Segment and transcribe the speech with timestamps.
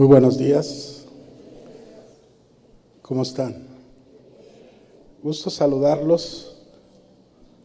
[0.00, 1.04] Muy buenos días.
[3.02, 3.66] ¿Cómo están?
[5.22, 6.56] Gusto saludarlos.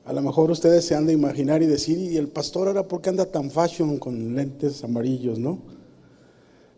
[0.04, 3.02] A lo mejor ustedes se han de imaginar y decir, ¿y el pastor ahora por
[3.02, 5.60] qué anda tan fashion con lentes amarillos, no?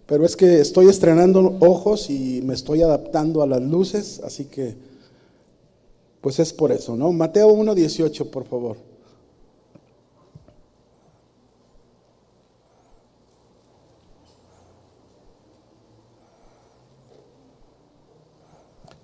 [0.06, 4.76] Pero es que estoy estrenando ojos y me estoy adaptando a las luces, así que,
[6.21, 7.12] pues es por eso, ¿no?
[7.12, 8.78] Mateo 1.18, por favor.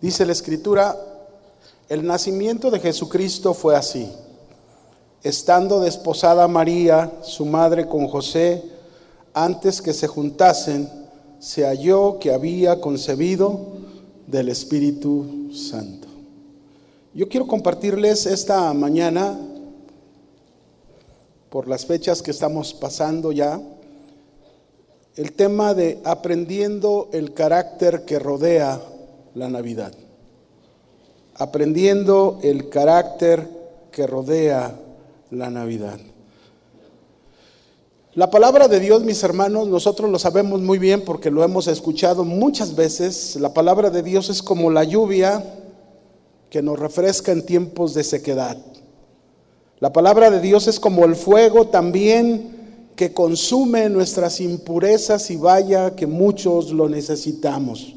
[0.03, 0.98] Dice la escritura,
[1.88, 4.12] el nacimiento de Jesucristo fue así.
[5.23, 8.66] Estando desposada María, su madre, con José,
[9.34, 10.89] antes que se juntasen,
[11.39, 13.62] se halló que había concebido
[14.27, 16.09] del Espíritu Santo.
[17.13, 19.40] Yo quiero compartirles esta mañana,
[21.49, 23.62] por las fechas que estamos pasando ya,
[25.15, 28.81] el tema de aprendiendo el carácter que rodea
[29.36, 29.94] la Navidad,
[31.35, 33.48] aprendiendo el carácter
[33.91, 34.76] que rodea
[35.32, 35.99] la Navidad.
[38.16, 42.24] La palabra de Dios, mis hermanos, nosotros lo sabemos muy bien porque lo hemos escuchado
[42.24, 43.35] muchas veces.
[43.38, 45.44] La palabra de Dios es como la lluvia
[46.52, 48.57] que nos refresca en tiempos de sequedad.
[49.79, 55.96] La palabra de Dios es como el fuego también que consume nuestras impurezas y vaya
[55.96, 57.96] que muchos lo necesitamos.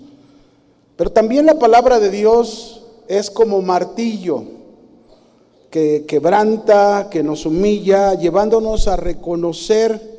[0.97, 4.45] Pero también la palabra de Dios es como martillo
[5.71, 10.17] que quebranta, que nos humilla, llevándonos a reconocer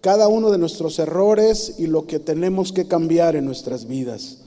[0.00, 4.38] cada uno de nuestros errores y lo que tenemos que cambiar en nuestras vidas.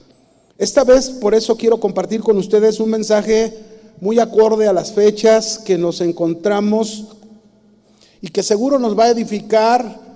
[0.58, 3.56] Esta vez por eso quiero compartir con ustedes un mensaje
[4.00, 7.06] muy acorde a las fechas que nos encontramos
[8.20, 10.09] y que seguro nos va a edificar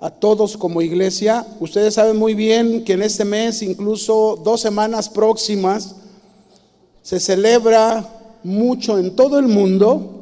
[0.00, 1.46] a todos como iglesia.
[1.60, 5.96] Ustedes saben muy bien que en este mes, incluso dos semanas próximas,
[7.02, 8.06] se celebra
[8.44, 10.14] mucho en todo el mundo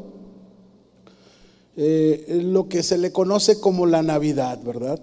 [1.77, 4.99] eh, lo que se le conoce como la Navidad, ¿verdad?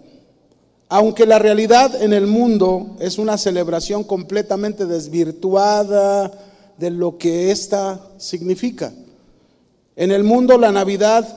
[0.90, 6.32] Aunque la realidad en el mundo es una celebración completamente desvirtuada
[6.78, 8.92] de lo que ésta significa.
[9.96, 11.28] En el mundo la Navidad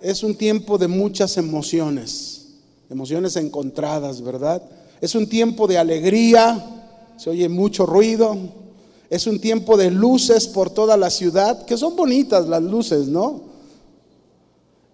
[0.00, 2.45] es un tiempo de muchas emociones
[2.90, 4.62] emociones encontradas, ¿verdad?
[5.00, 6.64] Es un tiempo de alegría,
[7.16, 8.36] se oye mucho ruido,
[9.10, 13.40] es un tiempo de luces por toda la ciudad, que son bonitas las luces, ¿no?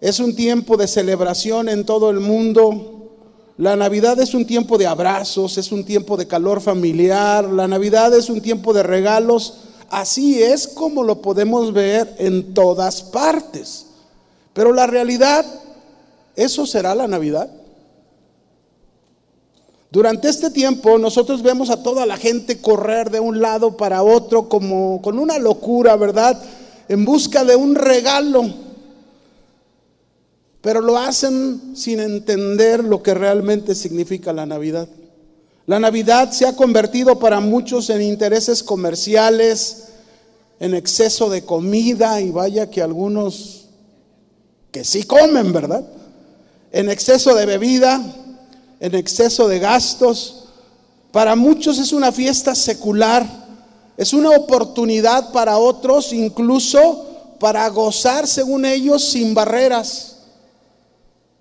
[0.01, 3.09] Es un tiempo de celebración en todo el mundo.
[3.57, 8.13] La Navidad es un tiempo de abrazos, es un tiempo de calor familiar, la Navidad
[8.13, 9.59] es un tiempo de regalos.
[9.89, 13.85] Así es como lo podemos ver en todas partes.
[14.53, 15.45] Pero la realidad,
[16.35, 17.49] ¿eso será la Navidad?
[19.93, 24.49] Durante este tiempo nosotros vemos a toda la gente correr de un lado para otro
[24.49, 26.41] como con una locura, ¿verdad?
[26.89, 28.43] En busca de un regalo.
[30.61, 34.87] Pero lo hacen sin entender lo que realmente significa la Navidad.
[35.67, 39.89] La Navidad se ha convertido para muchos en intereses comerciales,
[40.59, 43.65] en exceso de comida y vaya que algunos
[44.71, 45.85] que sí comen, ¿verdad?
[46.71, 48.22] En exceso de bebida,
[48.83, 50.43] en exceso de gastos.
[51.13, 53.25] Para muchos es una fiesta secular,
[53.95, 60.17] es una oportunidad para otros incluso para gozar, según ellos, sin barreras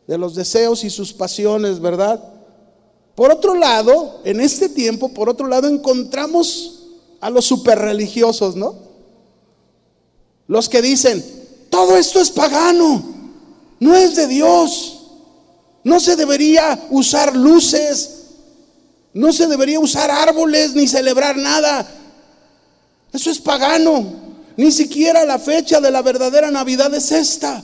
[0.06, 2.22] de los deseos y sus pasiones, ¿verdad?
[3.16, 6.84] Por otro lado, en este tiempo, por otro lado, encontramos
[7.20, 8.76] a los superreligiosos, ¿no?
[10.46, 11.24] Los que dicen,
[11.70, 13.02] todo esto es pagano,
[13.80, 15.01] no es de Dios.
[15.84, 18.22] No se debería usar luces,
[19.14, 21.86] no se debería usar árboles ni celebrar nada.
[23.12, 24.22] Eso es pagano.
[24.56, 27.62] Ni siquiera la fecha de la verdadera Navidad es esta.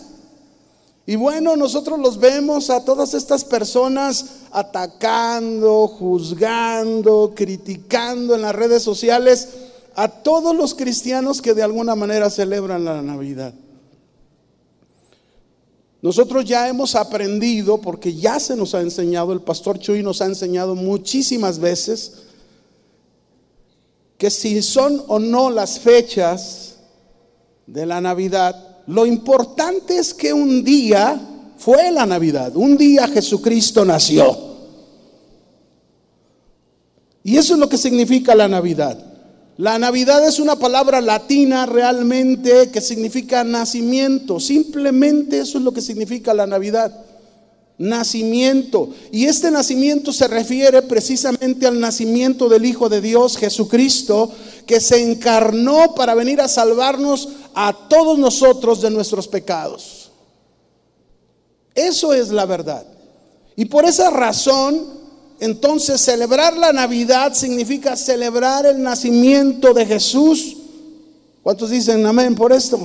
[1.06, 8.82] Y bueno, nosotros los vemos a todas estas personas atacando, juzgando, criticando en las redes
[8.82, 9.48] sociales
[9.94, 13.54] a todos los cristianos que de alguna manera celebran la Navidad.
[16.00, 20.26] Nosotros ya hemos aprendido, porque ya se nos ha enseñado, el pastor Chuy nos ha
[20.26, 22.12] enseñado muchísimas veces,
[24.16, 26.76] que si son o no las fechas
[27.66, 31.20] de la Navidad, lo importante es que un día
[31.56, 34.48] fue la Navidad, un día Jesucristo nació.
[37.24, 39.07] Y eso es lo que significa la Navidad.
[39.58, 44.38] La Navidad es una palabra latina realmente que significa nacimiento.
[44.38, 47.04] Simplemente eso es lo que significa la Navidad.
[47.76, 48.90] nacimiento.
[49.12, 54.32] Y este nacimiento se refiere precisamente al nacimiento del Hijo de Dios, Jesucristo,
[54.66, 60.10] que se encarnó para venir a salvarnos a todos nosotros de nuestros pecados.
[61.74, 62.84] Eso es la verdad.
[63.54, 64.97] Y por esa razón,
[65.40, 70.56] entonces celebrar la Navidad significa celebrar el nacimiento de Jesús.
[71.42, 72.80] ¿Cuántos dicen amén por esto?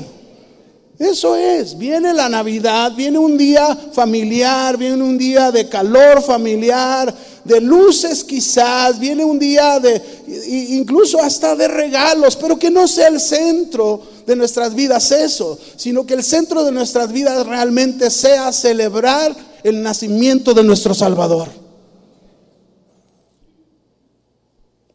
[0.99, 7.13] Eso es, viene la Navidad, viene un día familiar, viene un día de calor familiar,
[7.43, 10.01] de luces quizás, viene un día de
[10.69, 16.05] incluso hasta de regalos, pero que no sea el centro de nuestras vidas eso, sino
[16.05, 21.62] que el centro de nuestras vidas realmente sea celebrar el nacimiento de nuestro Salvador.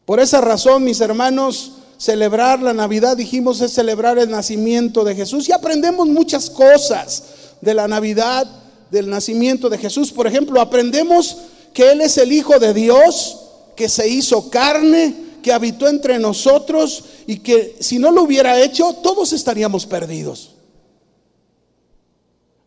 [0.09, 5.47] Por esa razón, mis hermanos, celebrar la Navidad, dijimos, es celebrar el nacimiento de Jesús.
[5.47, 7.25] Y aprendemos muchas cosas
[7.61, 8.47] de la Navidad,
[8.89, 10.11] del nacimiento de Jesús.
[10.11, 11.37] Por ejemplo, aprendemos
[11.75, 13.37] que Él es el Hijo de Dios,
[13.75, 18.93] que se hizo carne, que habitó entre nosotros y que si no lo hubiera hecho,
[19.03, 20.55] todos estaríamos perdidos.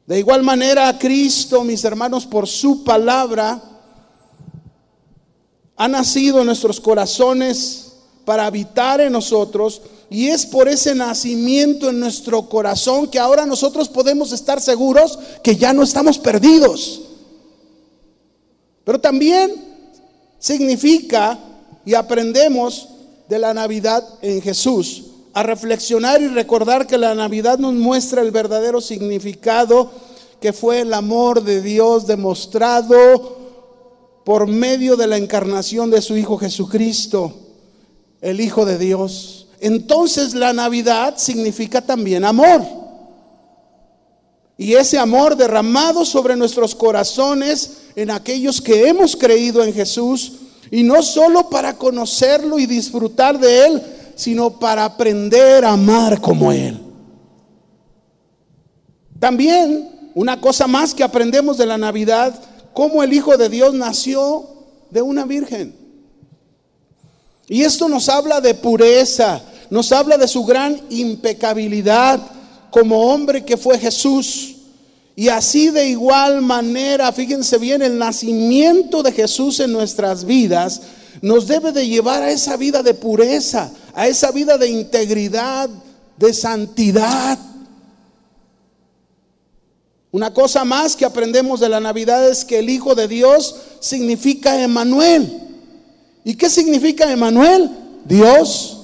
[0.06, 3.71] De igual manera, Cristo, mis hermanos, por su palabra,
[5.76, 7.92] ha nacido en nuestros corazones
[8.24, 13.88] para habitar en nosotros y es por ese nacimiento en nuestro corazón que ahora nosotros
[13.88, 17.00] podemos estar seguros que ya no estamos perdidos.
[18.84, 19.54] Pero también
[20.38, 21.38] significa,
[21.84, 22.88] y aprendemos
[23.28, 28.30] de la Navidad en Jesús, a reflexionar y recordar que la Navidad nos muestra el
[28.30, 29.90] verdadero significado
[30.40, 33.41] que fue el amor de Dios demostrado
[34.24, 37.42] por medio de la encarnación de su Hijo Jesucristo
[38.22, 39.48] el Hijo de Dios.
[39.60, 42.62] Entonces la Navidad significa también amor.
[44.56, 50.34] Y ese amor derramado sobre nuestros corazones en aquellos que hemos creído en Jesús,
[50.70, 53.82] y no solo para conocerlo y disfrutar de Él,
[54.14, 56.80] sino para aprender a amar como Él.
[59.18, 62.40] También una cosa más que aprendemos de la Navidad,
[62.74, 64.48] cómo el Hijo de Dios nació
[64.90, 65.74] de una virgen.
[67.48, 72.20] Y esto nos habla de pureza, nos habla de su gran impecabilidad
[72.70, 74.56] como hombre que fue Jesús.
[75.14, 80.80] Y así de igual manera, fíjense bien, el nacimiento de Jesús en nuestras vidas
[81.20, 85.68] nos debe de llevar a esa vida de pureza, a esa vida de integridad,
[86.16, 87.38] de santidad.
[90.12, 94.62] Una cosa más que aprendemos de la Navidad es que el Hijo de Dios significa
[94.62, 95.48] Emanuel.
[96.22, 97.70] ¿Y qué significa Emanuel?
[98.04, 98.78] Dios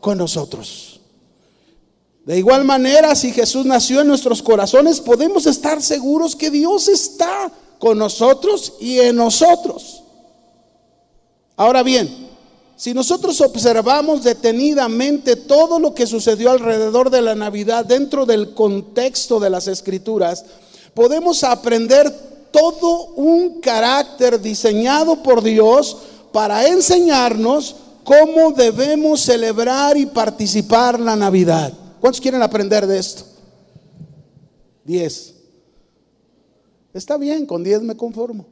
[0.00, 1.00] con nosotros.
[2.24, 7.50] De igual manera, si Jesús nació en nuestros corazones, podemos estar seguros que Dios está
[7.80, 10.04] con nosotros y en nosotros.
[11.56, 12.30] Ahora bien,
[12.82, 19.38] si nosotros observamos detenidamente todo lo que sucedió alrededor de la Navidad dentro del contexto
[19.38, 20.44] de las escrituras,
[20.92, 22.10] podemos aprender
[22.50, 25.96] todo un carácter diseñado por Dios
[26.32, 31.72] para enseñarnos cómo debemos celebrar y participar la Navidad.
[32.00, 33.22] ¿Cuántos quieren aprender de esto?
[34.82, 35.34] Diez.
[36.92, 38.44] Está bien, con diez me conformo.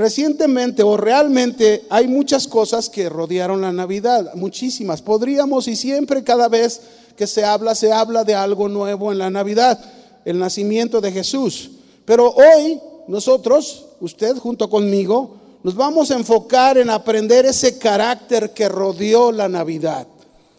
[0.00, 5.02] Recientemente o realmente hay muchas cosas que rodearon la Navidad, muchísimas.
[5.02, 6.80] Podríamos y siempre cada vez
[7.18, 9.78] que se habla, se habla de algo nuevo en la Navidad,
[10.24, 11.72] el nacimiento de Jesús.
[12.06, 18.70] Pero hoy nosotros usted junto conmigo, nos vamos a enfocar en aprender ese carácter que
[18.70, 20.06] rodeó la Navidad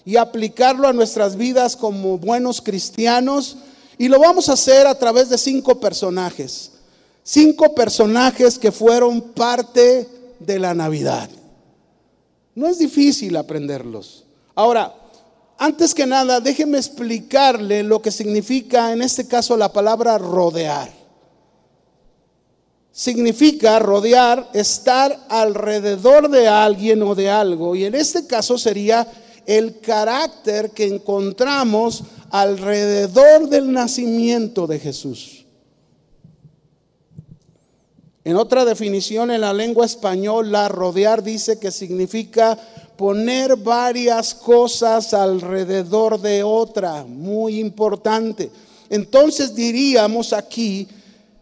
[0.06, 3.58] y aplicarlo a nuestras vidas como buenos cristianos.
[3.98, 6.74] Y lo vamos a hacer a través de cinco personajes.
[7.24, 10.08] Cinco personajes que fueron parte
[10.40, 11.30] de la Navidad.
[12.56, 14.25] No es difícil aprenderlos.
[14.56, 14.94] Ahora,
[15.58, 21.01] antes que nada, déjeme explicarle lo que significa en este caso la palabra rodear
[22.92, 27.75] significa rodear, estar alrededor de alguien o de algo.
[27.75, 29.08] Y en este caso sería
[29.46, 35.40] el carácter que encontramos alrededor del nacimiento de Jesús.
[38.24, 42.58] En otra definición en la lengua española, rodear dice que significa
[42.96, 48.51] poner varias cosas alrededor de otra, muy importante.
[48.90, 50.88] Entonces diríamos aquí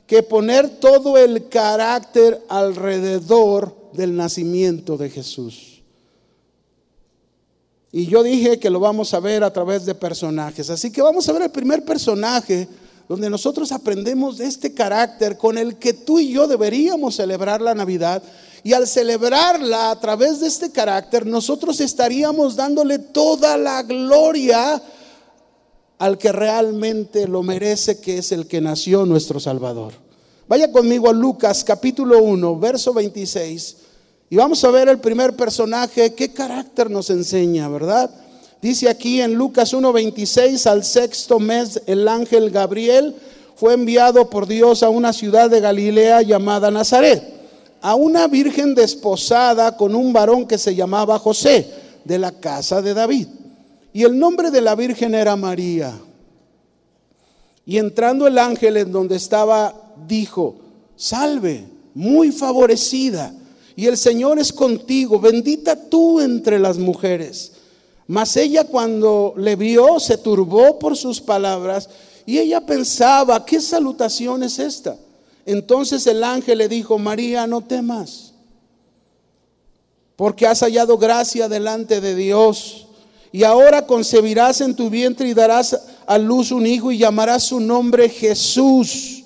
[0.07, 5.81] que poner todo el carácter alrededor del nacimiento de Jesús.
[7.91, 10.69] Y yo dije que lo vamos a ver a través de personajes.
[10.69, 12.67] Así que vamos a ver el primer personaje
[13.09, 17.73] donde nosotros aprendemos de este carácter con el que tú y yo deberíamos celebrar la
[17.73, 18.21] Navidad.
[18.63, 24.79] Y al celebrarla a través de este carácter, nosotros estaríamos dándole toda la gloria
[25.97, 29.93] al que realmente lo merece, que es el que nació nuestro Salvador.
[30.47, 33.77] Vaya conmigo a Lucas capítulo 1, verso 26.
[34.29, 38.11] Y vamos a ver el primer personaje, qué carácter nos enseña, ¿verdad?
[38.61, 43.15] Dice aquí en Lucas 1:26, al sexto mes el ángel Gabriel
[43.55, 47.23] fue enviado por Dios a una ciudad de Galilea llamada Nazaret,
[47.81, 51.67] a una virgen desposada con un varón que se llamaba José,
[52.03, 53.27] de la casa de David.
[53.93, 55.93] Y el nombre de la virgen era María.
[57.65, 60.55] Y entrando el ángel en donde estaba, dijo,
[60.95, 63.33] salve, muy favorecida
[63.75, 67.53] y el Señor es contigo, bendita tú entre las mujeres.
[68.09, 71.87] Mas ella cuando le vio se turbó por sus palabras
[72.25, 74.97] y ella pensaba, ¿qué salutación es esta?
[75.45, 78.33] Entonces el ángel le dijo, María, no temas,
[80.15, 82.87] porque has hallado gracia delante de Dios.
[83.31, 87.59] Y ahora concebirás en tu vientre y darás a luz un hijo y llamarás su
[87.59, 89.19] nombre Jesús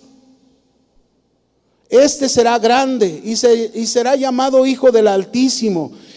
[1.93, 3.35] este será grande y,
[3.85, 5.91] será llamado Hijo del Altísimo.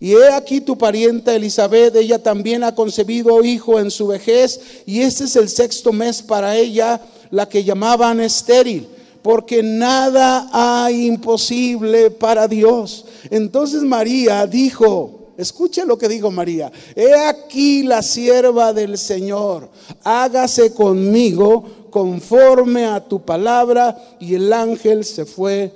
[0.00, 5.00] Y he aquí tu parienta Elizabeth, ella también ha concebido hijo en su vejez, y
[5.00, 7.00] este es el sexto mes para ella,
[7.30, 8.88] la que llamaban estéril
[9.22, 13.04] porque nada hay imposible para Dios.
[13.30, 16.72] Entonces María dijo, Escuche lo que dijo María.
[16.96, 19.70] He aquí la sierva del Señor.
[20.02, 23.96] Hágase conmigo conforme a tu palabra.
[24.18, 25.72] Y el ángel se fue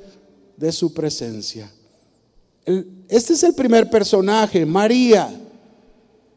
[0.57, 1.71] de su presencia.
[2.65, 5.29] Este es el primer personaje, María.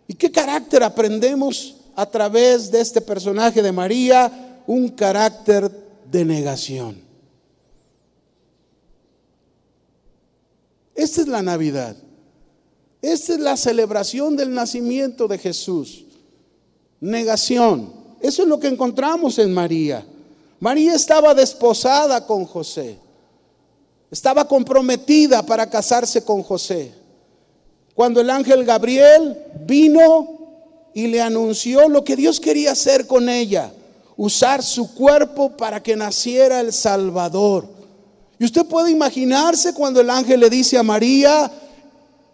[0.07, 4.61] ¿Y qué carácter aprendemos a través de este personaje de María?
[4.67, 5.69] Un carácter
[6.09, 7.05] de negación.
[10.95, 11.95] Esta es la Navidad.
[13.01, 16.05] Esta es la celebración del nacimiento de Jesús.
[16.99, 17.93] Negación.
[18.19, 20.05] Eso es lo que encontramos en María.
[20.59, 22.97] María estaba desposada con José.
[24.15, 26.93] Estaba comprometida para casarse con José.
[27.93, 30.37] Cuando el ángel Gabriel vino
[30.93, 33.73] y le anunció lo que Dios quería hacer con ella,
[34.15, 37.67] usar su cuerpo para que naciera el Salvador.
[38.39, 41.51] Y usted puede imaginarse cuando el ángel le dice a María,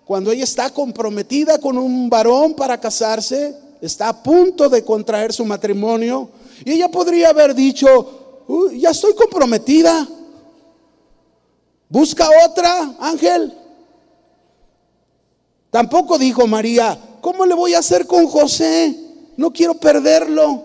[0.06, 5.46] cuando ella está comprometida con un varón para casarse, está a punto de contraer su
[5.46, 6.30] matrimonio,
[6.64, 10.08] y ella podría haber dicho, ya estoy comprometida,
[11.92, 13.54] busca otra, ángel.
[15.70, 18.96] Tampoco dijo María, ¿cómo le voy a hacer con José?
[19.38, 20.64] No quiero perderlo.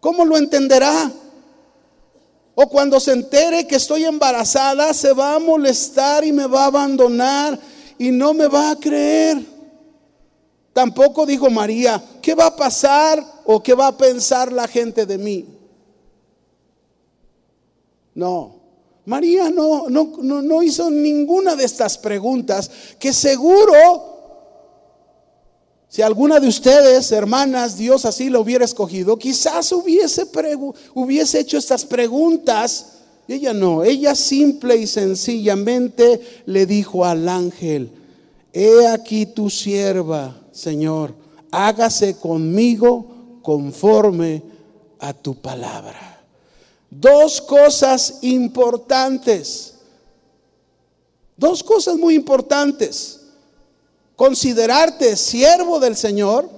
[0.00, 1.10] ¿Cómo lo entenderá?
[2.54, 6.66] O cuando se entere que estoy embarazada, se va a molestar y me va a
[6.66, 7.58] abandonar
[7.98, 9.44] y no me va a creer.
[10.72, 15.18] Tampoco dijo María, ¿qué va a pasar o qué va a pensar la gente de
[15.18, 15.46] mí?
[18.14, 18.59] No,
[19.06, 23.74] María no, no, no, hizo ninguna de estas preguntas que seguro,
[25.88, 30.26] si alguna de ustedes, hermanas, Dios así lo hubiera escogido, quizás hubiese,
[30.94, 33.00] hubiese hecho estas preguntas
[33.34, 37.92] ella no, ella simple y sencillamente le dijo al ángel,
[38.52, 41.14] he aquí tu sierva, Señor,
[41.52, 43.06] hágase conmigo
[43.42, 44.42] conforme
[44.98, 46.09] a tu palabra.
[46.90, 49.74] Dos cosas importantes,
[51.36, 53.20] dos cosas muy importantes.
[54.16, 56.50] Considerarte siervo del Señor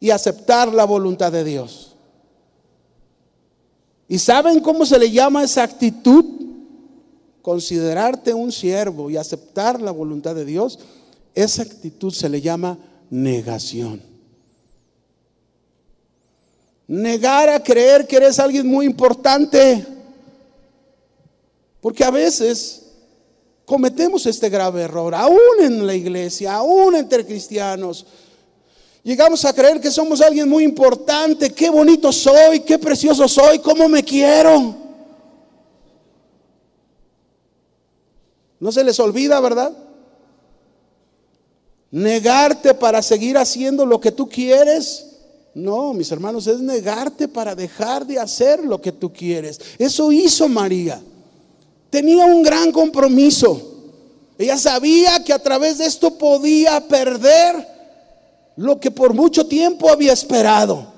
[0.00, 1.94] y aceptar la voluntad de Dios.
[4.08, 6.24] ¿Y saben cómo se le llama esa actitud?
[7.42, 10.80] Considerarte un siervo y aceptar la voluntad de Dios.
[11.32, 12.76] Esa actitud se le llama
[13.08, 14.09] negación.
[16.90, 19.86] Negar a creer que eres alguien muy importante.
[21.80, 22.82] Porque a veces
[23.64, 28.04] cometemos este grave error, aún en la iglesia, aún entre cristianos.
[29.04, 31.50] Llegamos a creer que somos alguien muy importante.
[31.50, 34.74] Qué bonito soy, qué precioso soy, cómo me quiero.
[38.58, 39.72] No se les olvida, ¿verdad?
[41.92, 45.09] Negarte para seguir haciendo lo que tú quieres.
[45.54, 49.60] No, mis hermanos, es negarte para dejar de hacer lo que tú quieres.
[49.78, 51.00] Eso hizo María.
[51.90, 53.60] Tenía un gran compromiso.
[54.38, 57.66] Ella sabía que a través de esto podía perder
[58.56, 60.89] lo que por mucho tiempo había esperado.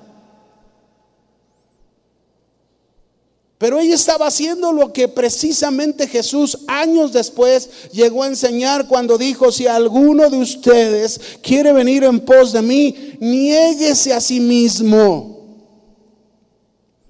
[3.62, 9.52] Pero ella estaba haciendo lo que precisamente Jesús años después llegó a enseñar cuando dijo,
[9.52, 15.46] si alguno de ustedes quiere venir en pos de mí, niéguese a sí mismo.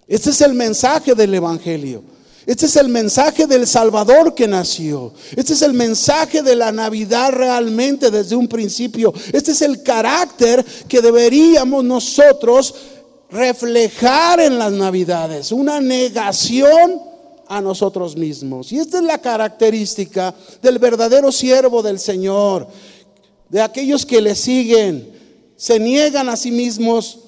[0.07, 2.03] Este es el mensaje del Evangelio.
[2.45, 5.15] Este es el mensaje del Salvador que nació.
[5.35, 9.15] Este es el mensaje de la Navidad realmente desde un principio.
[9.33, 12.75] Este es el carácter que deberíamos nosotros
[13.33, 17.01] reflejar en las navidades, una negación
[17.49, 18.71] a nosotros mismos.
[18.71, 22.69] Y esta es la característica del verdadero siervo del Señor,
[23.49, 25.11] de aquellos que le siguen,
[25.57, 27.19] se niegan a sí mismos.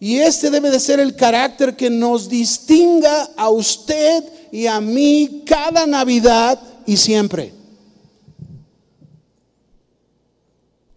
[0.00, 5.42] Y este debe de ser el carácter que nos distinga a usted y a mí
[5.44, 7.57] cada Navidad y siempre.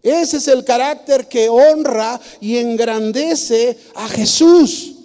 [0.03, 4.96] Ese es el carácter que honra y engrandece a Jesús.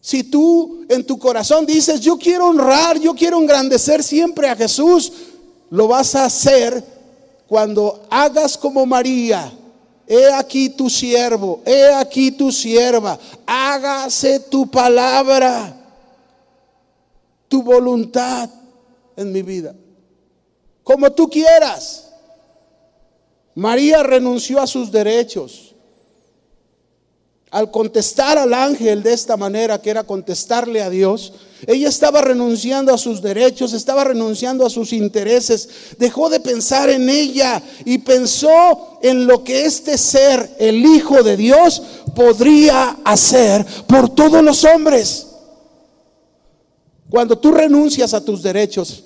[0.00, 5.12] Si tú en tu corazón dices, yo quiero honrar, yo quiero engrandecer siempre a Jesús,
[5.70, 6.82] lo vas a hacer
[7.46, 9.52] cuando hagas como María.
[10.06, 15.76] He aquí tu siervo, he aquí tu sierva, hágase tu palabra,
[17.48, 18.50] tu voluntad
[19.16, 19.72] en mi vida,
[20.82, 22.09] como tú quieras.
[23.54, 25.74] María renunció a sus derechos.
[27.50, 31.32] Al contestar al ángel de esta manera, que era contestarle a Dios,
[31.66, 37.08] ella estaba renunciando a sus derechos, estaba renunciando a sus intereses, dejó de pensar en
[37.10, 41.82] ella y pensó en lo que este ser, el Hijo de Dios,
[42.14, 45.26] podría hacer por todos los hombres.
[47.10, 49.02] Cuando tú renuncias a tus derechos,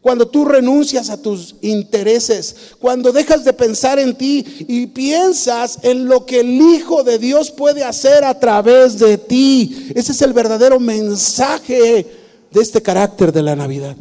[0.00, 6.06] cuando tú renuncias a tus intereses, cuando dejas de pensar en ti y piensas en
[6.06, 9.90] lo que el Hijo de Dios puede hacer a través de ti.
[9.94, 12.06] Ese es el verdadero mensaje
[12.50, 13.96] de este carácter de la Navidad.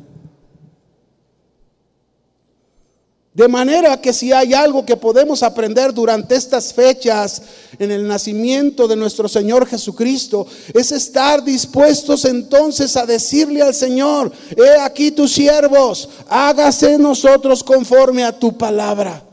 [3.39, 7.41] De manera que si hay algo que podemos aprender durante estas fechas
[7.79, 14.29] en el nacimiento de nuestro Señor Jesucristo, es estar dispuestos entonces a decirle al Señor,
[14.57, 19.23] he aquí tus siervos, hágase nosotros conforme a tu palabra.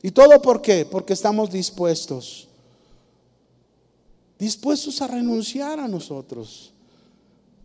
[0.00, 0.86] ¿Y todo por qué?
[0.86, 2.48] Porque estamos dispuestos,
[4.38, 6.72] dispuestos a renunciar a nosotros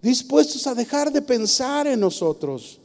[0.03, 2.77] dispuestos a dejar de pensar en nosotros.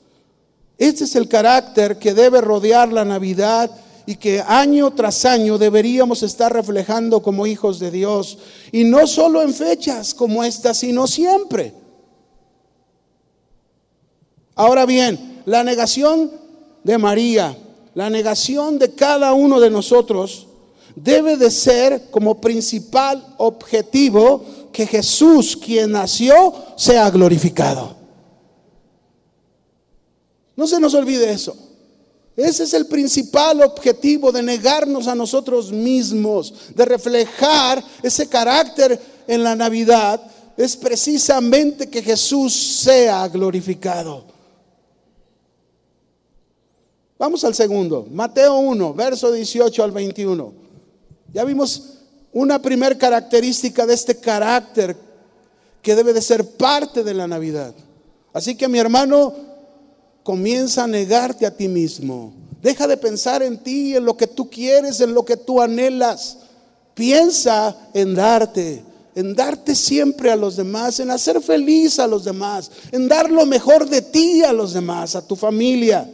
[0.78, 3.70] Este es el carácter que debe rodear la Navidad
[4.06, 8.38] y que año tras año deberíamos estar reflejando como hijos de Dios.
[8.70, 11.74] Y no solo en fechas como esta, sino siempre.
[14.54, 16.30] Ahora bien, la negación
[16.84, 17.58] de María,
[17.94, 20.46] la negación de cada uno de nosotros,
[20.94, 24.44] debe de ser como principal objetivo
[24.78, 27.96] que Jesús, quien nació, sea glorificado.
[30.54, 31.56] No se nos olvide eso.
[32.36, 39.42] Ese es el principal objetivo de negarnos a nosotros mismos, de reflejar ese carácter en
[39.42, 40.20] la Navidad,
[40.56, 44.26] es precisamente que Jesús sea glorificado.
[47.18, 50.52] Vamos al segundo, Mateo 1, verso 18 al 21.
[51.32, 51.97] Ya vimos
[52.32, 54.96] una primer característica de este carácter
[55.82, 57.74] que debe de ser parte de la Navidad.
[58.32, 59.34] Así que mi hermano,
[60.28, 62.34] comienza a negarte a ti mismo.
[62.60, 66.38] Deja de pensar en ti, en lo que tú quieres, en lo que tú anhelas.
[66.92, 72.70] Piensa en darte, en darte siempre a los demás, en hacer feliz a los demás,
[72.92, 76.06] en dar lo mejor de ti a los demás, a tu familia.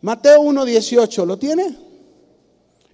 [0.00, 1.85] Mateo 1.18, ¿lo tiene?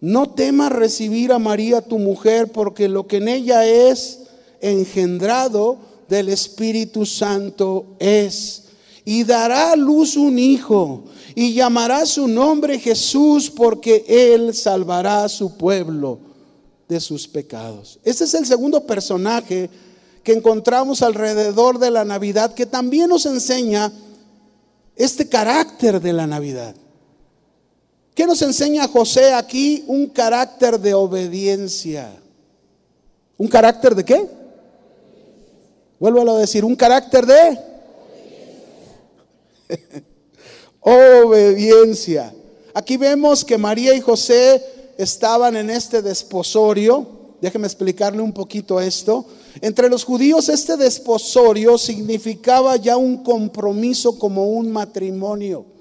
[0.00, 4.20] no temas recibir a María tu mujer, porque lo que en ella es
[4.60, 8.64] engendrado del Espíritu Santo es.
[9.04, 15.28] Y dará a luz un hijo, y llamará su nombre Jesús, porque él salvará a
[15.28, 16.18] su pueblo
[16.88, 17.98] de sus pecados.
[18.04, 19.70] Este es el segundo personaje
[20.22, 23.92] que encontramos alrededor de la Navidad, que también nos enseña
[24.96, 26.74] este carácter de la Navidad.
[28.18, 29.84] ¿Qué nos enseña José aquí?
[29.86, 32.20] Un carácter de obediencia.
[33.36, 34.28] ¿Un carácter de qué?
[36.00, 37.60] Vuelvo a decir, un carácter de
[40.80, 42.34] obediencia.
[42.74, 44.64] Aquí vemos que María y José
[44.98, 47.06] estaban en este desposorio.
[47.40, 49.26] Déjeme explicarle un poquito esto.
[49.60, 55.77] Entre los judíos este desposorio significaba ya un compromiso como un matrimonio.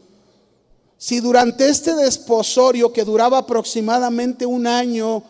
[0.98, 5.24] Si durante este desposorio que duraba aproximadamente un año,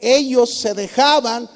[0.00, 1.48] ellos se dejaban,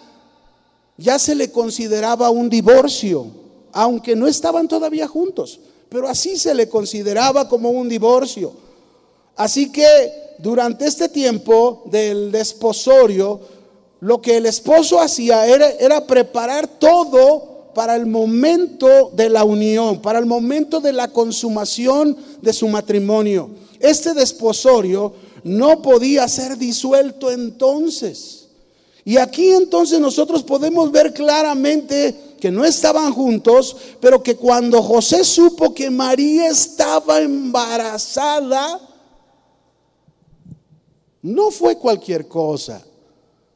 [0.96, 3.26] ya se le consideraba un divorcio,
[3.72, 8.52] aunque no estaban todavía juntos, pero así se le consideraba como un divorcio.
[9.36, 13.40] Así que durante este tiempo del desposorio,
[14.00, 20.00] lo que el esposo hacía era, era preparar todo para el momento de la unión,
[20.00, 23.50] para el momento de la consumación de su matrimonio.
[23.80, 25.12] Este desposorio
[25.44, 28.48] no podía ser disuelto entonces.
[29.04, 35.24] Y aquí entonces nosotros podemos ver claramente que no estaban juntos, pero que cuando José
[35.24, 38.80] supo que María estaba embarazada,
[41.22, 42.84] no fue cualquier cosa,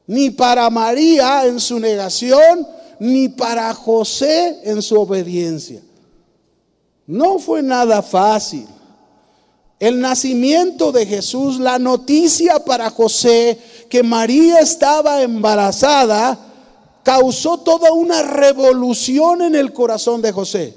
[0.06, 2.66] ni para María en su negación,
[3.02, 5.82] ni para José en su obediencia.
[7.04, 8.64] No fue nada fácil.
[9.80, 16.38] El nacimiento de Jesús, la noticia para José que María estaba embarazada,
[17.02, 20.72] causó toda una revolución en el corazón de José.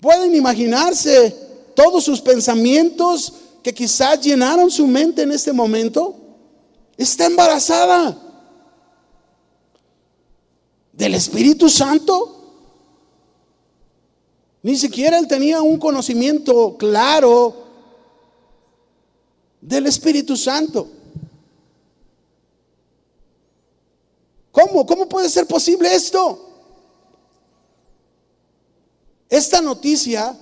[0.00, 1.36] ¿Pueden imaginarse
[1.74, 6.14] todos sus pensamientos que quizás llenaron su mente en este momento?
[6.96, 8.31] Está embarazada
[11.02, 12.38] del Espíritu Santo.
[14.62, 17.64] Ni siquiera él tenía un conocimiento claro
[19.60, 20.86] del Espíritu Santo.
[24.52, 24.86] ¿Cómo?
[24.86, 26.38] ¿Cómo puede ser posible esto?
[29.28, 30.38] Esta noticia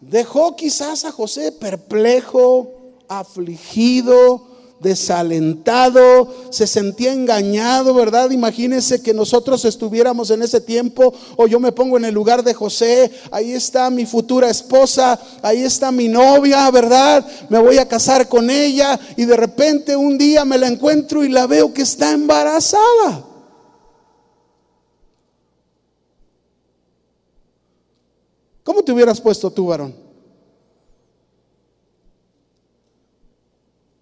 [0.00, 2.72] dejó quizás a José perplejo,
[3.06, 4.48] afligido,
[4.82, 8.30] desalentado, se sentía engañado, ¿verdad?
[8.30, 12.52] Imagínense que nosotros estuviéramos en ese tiempo o yo me pongo en el lugar de
[12.52, 17.24] José, ahí está mi futura esposa, ahí está mi novia, ¿verdad?
[17.48, 21.28] Me voy a casar con ella y de repente un día me la encuentro y
[21.28, 23.26] la veo que está embarazada.
[28.64, 30.01] ¿Cómo te hubieras puesto tú, varón?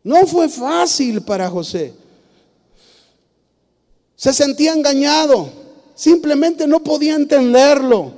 [0.02, 1.92] No fue fácil para José.
[4.16, 5.48] Se sentía engañado.
[5.94, 8.12] Simplemente no podía entenderlo.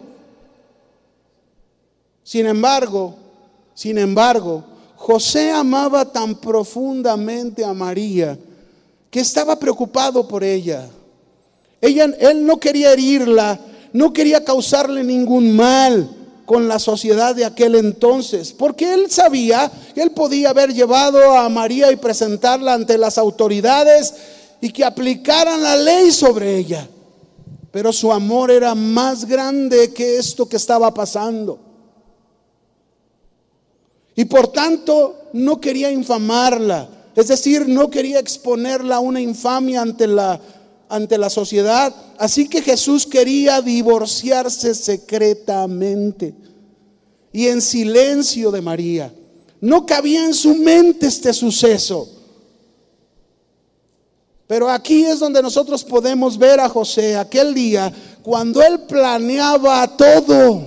[2.23, 3.16] Sin embargo,
[3.75, 4.64] sin embargo,
[4.95, 8.38] José amaba tan profundamente a María
[9.11, 10.88] que estaba preocupado por ella.
[11.81, 13.59] Ella él no quería herirla,
[13.92, 20.02] no quería causarle ningún mal con la sociedad de aquel entonces, porque él sabía que
[20.02, 24.14] él podía haber llevado a María y presentarla ante las autoridades
[24.61, 26.88] y que aplicaran la ley sobre ella.
[27.70, 31.59] Pero su amor era más grande que esto que estaba pasando.
[34.14, 40.07] Y por tanto no quería infamarla, es decir, no quería exponerla a una infamia ante
[40.07, 40.40] la
[40.92, 41.94] ante la sociedad.
[42.18, 46.35] Así que Jesús quería divorciarse secretamente
[47.33, 49.12] y en silencio de María.
[49.59, 52.07] No cabía en su mente este suceso.
[54.46, 57.90] Pero aquí es donde nosotros podemos ver a José aquel día
[58.22, 60.61] cuando él planeaba todo.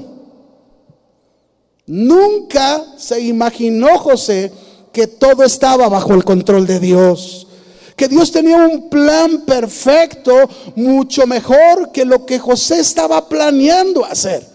[1.86, 4.52] Nunca se imaginó José
[4.92, 7.45] que todo estaba bajo el control de Dios
[7.96, 10.34] que Dios tenía un plan perfecto,
[10.76, 14.46] mucho mejor que lo que José estaba planeando hacer.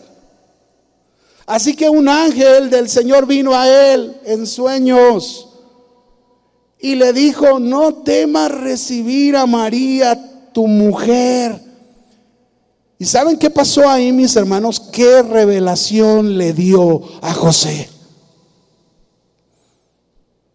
[1.47, 5.49] Así que un ángel del Señor vino a él en sueños
[6.79, 11.61] y le dijo, no temas recibir a María, tu mujer.
[12.99, 14.81] ¿Y saben qué pasó ahí, mis hermanos?
[14.93, 17.89] ¿Qué revelación le dio a José?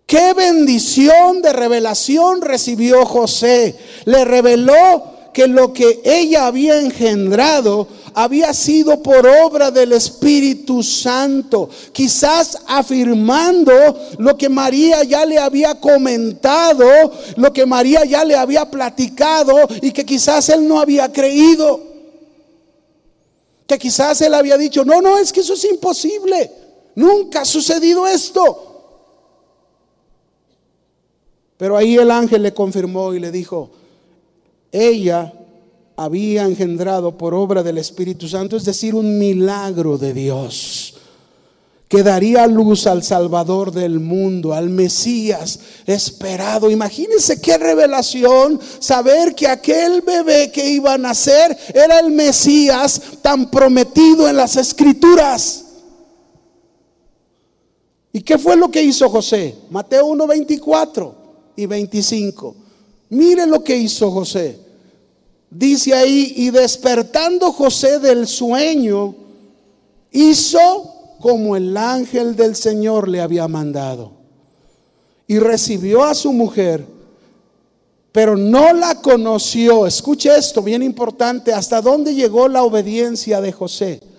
[0.06, 3.76] Qué bendición de revelación recibió José.
[4.06, 11.70] Le reveló que lo que ella había engendrado había sido por obra del Espíritu Santo,
[11.92, 13.74] quizás afirmando
[14.20, 16.86] lo que María ya le había comentado,
[17.36, 21.82] lo que María ya le había platicado y que quizás él no había creído.
[23.68, 26.52] Que quizás él había dicho, no, no, es que eso es imposible,
[26.96, 28.75] nunca ha sucedido esto.
[31.58, 33.72] Pero ahí el ángel le confirmó y le dijo,
[34.72, 35.34] ella
[35.96, 40.96] había engendrado por obra del Espíritu Santo, es decir, un milagro de Dios,
[41.88, 46.70] que daría luz al Salvador del mundo, al Mesías esperado.
[46.70, 53.50] Imagínense qué revelación saber que aquel bebé que iba a nacer era el Mesías tan
[53.50, 55.62] prometido en las Escrituras.
[58.12, 59.56] ¿Y qué fue lo que hizo José?
[59.70, 61.25] Mateo 1, 24
[61.56, 62.56] y 25.
[63.10, 64.60] Mire lo que hizo José.
[65.50, 69.16] Dice ahí, y despertando José del sueño,
[70.12, 74.12] hizo como el ángel del Señor le había mandado.
[75.28, 76.86] Y recibió a su mujer,
[78.12, 79.88] pero no la conoció.
[79.88, 84.15] Escuche esto, bien importante, hasta dónde llegó la obediencia de José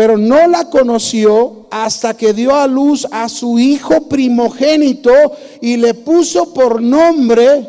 [0.00, 5.12] pero no la conoció hasta que dio a luz a su hijo primogénito
[5.60, 7.68] y le puso por nombre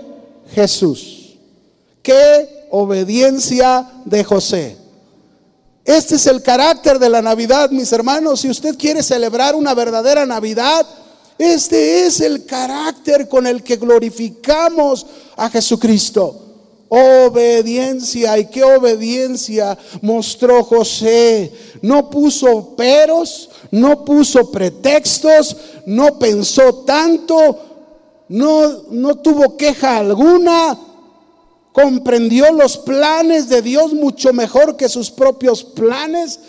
[0.56, 1.36] Jesús.
[2.02, 4.78] Qué obediencia de José.
[5.84, 8.40] Este es el carácter de la Navidad, mis hermanos.
[8.40, 10.88] Si usted quiere celebrar una verdadera Navidad,
[11.38, 16.51] este es el carácter con el que glorificamos a Jesucristo.
[16.94, 18.38] Obediencia.
[18.38, 21.50] ¿Y qué obediencia mostró José?
[21.82, 27.60] No puso peros, no puso pretextos, no pensó tanto,
[28.28, 30.78] no, no tuvo queja alguna.
[31.72, 36.42] Comprendió los planes de Dios mucho mejor que sus propios planes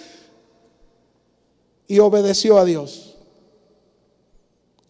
[1.87, 3.15] y obedeció a Dios.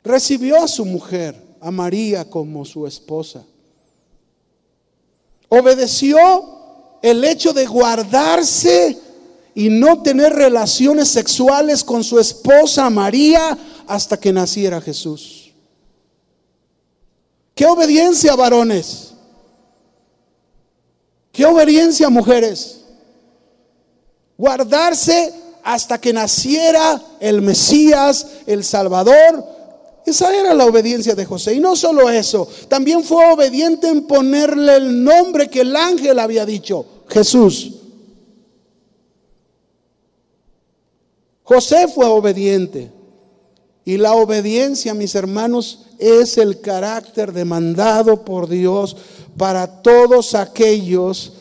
[0.03, 3.45] Recibió a su mujer, a María, como su esposa.
[5.55, 8.99] Obedeció el hecho de guardarse
[9.55, 15.53] y no tener relaciones sexuales con su esposa María hasta que naciera Jesús.
[17.55, 19.12] ¿Qué obediencia, varones?
[21.33, 22.87] ¿Qué obediencia, mujeres?
[24.38, 29.45] Guardarse hasta que naciera el Mesías, el Salvador,
[30.05, 31.55] esa era la obediencia de José.
[31.55, 36.45] Y no solo eso, también fue obediente en ponerle el nombre que el ángel había
[36.45, 37.73] dicho, Jesús.
[41.45, 42.91] José fue obediente.
[43.85, 48.97] Y la obediencia, mis hermanos, es el carácter demandado por Dios
[49.37, 51.33] para todos aquellos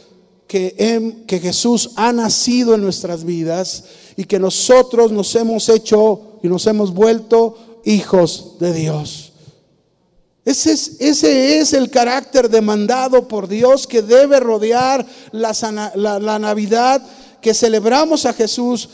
[0.47, 3.85] que, que Jesús ha nacido en nuestras vidas
[4.17, 9.31] y que nosotros nos hemos hecho y nos hemos vuelto hijos de Dios.
[10.43, 15.53] Ese es, ese es, el carácter demandado por Dios que debe rodear la,
[15.95, 17.01] la, Navidad
[17.39, 18.89] que celebramos a Jesús,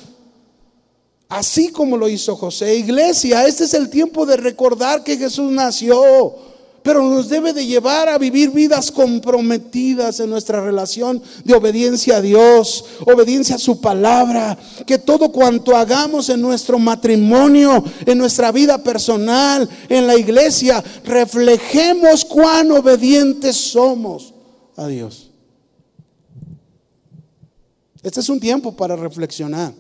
[1.30, 2.76] así como lo hizo José.
[2.76, 6.47] Iglesia, este es el tiempo de recordar que Jesús nació
[6.88, 12.22] pero nos debe de llevar a vivir vidas comprometidas en nuestra relación de obediencia a
[12.22, 18.82] Dios, obediencia a su palabra, que todo cuanto hagamos en nuestro matrimonio, en nuestra vida
[18.82, 24.34] personal, en la iglesia, reflejemos cuán obedientes somos
[24.78, 25.30] a Dios.
[28.02, 29.74] Este es un tiempo para reflexionar.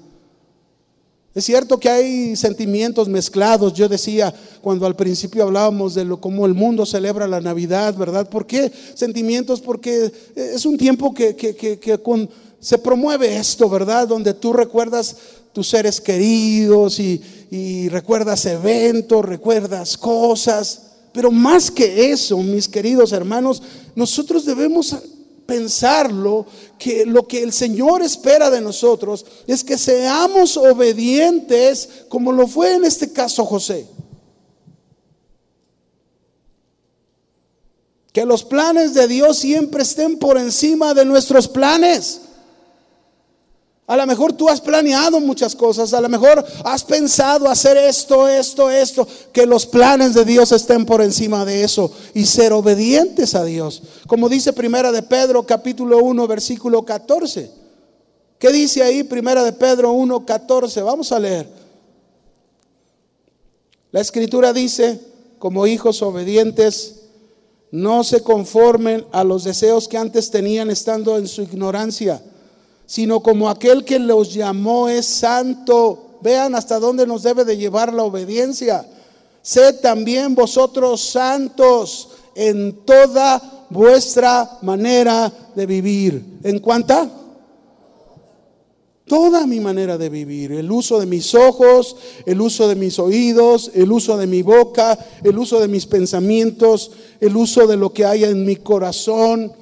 [1.38, 3.71] Es cierto que hay sentimientos mezclados.
[3.73, 8.28] Yo decía cuando al principio hablábamos de lo como el mundo celebra la Navidad, ¿verdad?
[8.28, 9.62] ¿Por qué sentimientos?
[9.62, 11.36] Porque es un tiempo que,
[12.60, 14.08] se promueve esto, ¿verdad?
[14.08, 15.15] Donde tú recuerdas
[15.54, 20.82] tus seres queridos y recuerdas eventos, recuerdas cosas.
[21.13, 23.62] Pero más que eso, mis queridos hermanos,
[23.93, 24.95] nosotros debemos
[25.47, 26.45] pensarlo,
[26.77, 32.75] que lo que el Señor espera de nosotros es que seamos obedientes como lo fue
[32.75, 33.88] en este caso José.
[38.13, 42.21] Que los planes de Dios siempre estén por encima de nuestros planes.
[43.88, 48.28] A lo mejor tú has planeado muchas cosas, a lo mejor has pensado hacer esto,
[48.28, 53.34] esto, esto, que los planes de Dios estén por encima de eso y ser obedientes
[53.34, 53.82] a Dios.
[54.06, 57.50] Como dice Primera de Pedro capítulo 1 versículo 14.
[58.38, 60.82] ¿Qué dice ahí Primera de Pedro 1 14?
[60.82, 61.50] Vamos a leer.
[63.91, 65.00] La escritura dice,
[65.39, 67.04] como hijos obedientes,
[67.71, 72.21] no se conformen a los deseos que antes tenían estando en su ignorancia,
[72.88, 76.17] sino como aquel que los llamó es santo.
[76.21, 78.84] Vean hasta dónde nos debe de llevar la obediencia.
[79.43, 86.39] Sed también vosotros santos en toda vuestra manera de vivir.
[86.43, 87.10] ¿En cuánta?
[89.06, 91.95] Toda mi manera de vivir, el uso de mis ojos,
[92.26, 96.91] el uso de mis oídos, el uso de mi boca, el uso de mis pensamientos,
[97.21, 99.54] el uso de lo que hay en mi corazón.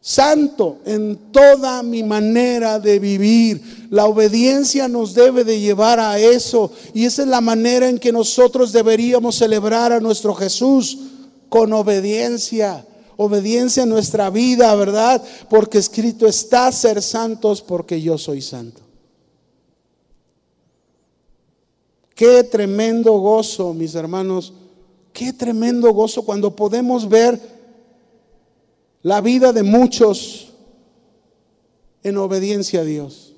[0.00, 3.88] Santo en toda mi manera de vivir.
[3.90, 6.72] La obediencia nos debe de llevar a eso.
[6.94, 10.98] Y esa es la manera en que nosotros deberíamos celebrar a nuestro Jesús
[11.48, 12.86] con obediencia
[13.22, 15.22] obediencia en nuestra vida, ¿verdad?
[15.50, 18.80] Porque escrito está ser santos porque yo soy santo.
[22.14, 24.54] Qué tremendo gozo, mis hermanos,
[25.12, 27.59] qué tremendo gozo cuando podemos ver
[29.02, 30.52] la vida de muchos
[32.02, 33.34] en obediencia a Dios.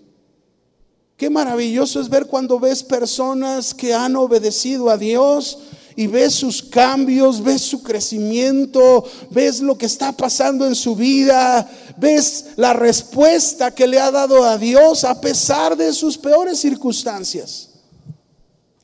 [1.17, 5.59] Qué maravilloso es ver cuando ves personas que han obedecido a Dios
[5.95, 11.71] y ves sus cambios, ves su crecimiento, ves lo que está pasando en su vida,
[11.97, 17.69] ves la respuesta que le ha dado a Dios a pesar de sus peores circunstancias,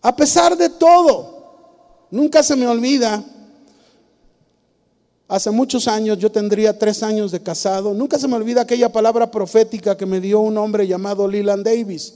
[0.00, 2.06] a pesar de todo.
[2.10, 3.24] Nunca se me olvida,
[5.28, 9.30] hace muchos años, yo tendría tres años de casado, nunca se me olvida aquella palabra
[9.30, 12.14] profética que me dio un hombre llamado Leland Davis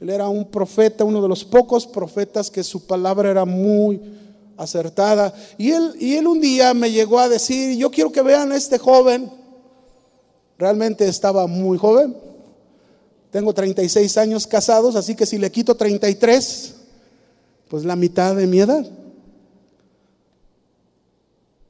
[0.00, 4.00] él era un profeta, uno de los pocos profetas que su palabra era muy
[4.56, 5.32] acertada.
[5.56, 8.56] Y él, y él un día me llegó a decir, yo quiero que vean a
[8.56, 9.30] este joven.
[10.58, 12.14] Realmente estaba muy joven.
[13.30, 16.74] Tengo 36 años casados, así que si le quito 33,
[17.68, 18.86] pues la mitad de mi edad.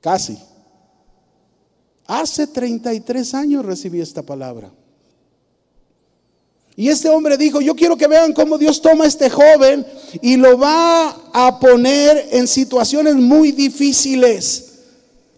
[0.07, 0.39] Casi.
[2.07, 4.71] Hace 33 años recibí esta palabra.
[6.77, 9.85] Y este hombre dijo, yo quiero que vean cómo Dios toma a este joven
[10.23, 14.75] y lo va a poner en situaciones muy difíciles.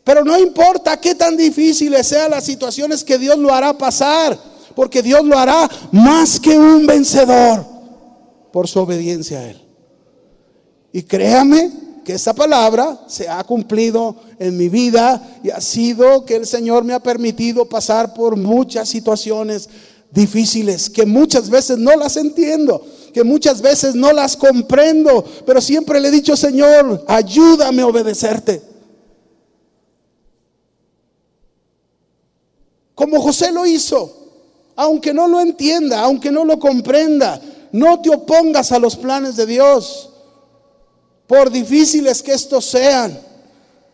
[0.05, 4.39] Pero no importa qué tan difíciles sean las situaciones que Dios lo hará pasar,
[4.75, 7.65] porque Dios lo hará más que un vencedor
[8.53, 9.63] por su obediencia a Él.
[10.93, 16.37] Y créame que esta palabra se ha cumplido en mi vida y ha sido que
[16.37, 19.69] el Señor me ha permitido pasar por muchas situaciones
[20.11, 26.01] difíciles, que muchas veces no las entiendo, que muchas veces no las comprendo, pero siempre
[26.01, 28.63] le he dicho, Señor, ayúdame a obedecerte.
[32.95, 34.31] Como José lo hizo,
[34.77, 37.39] aunque no lo entienda, aunque no lo comprenda,
[37.71, 40.09] no te opongas a los planes de Dios,
[41.29, 43.17] por difíciles que estos sean.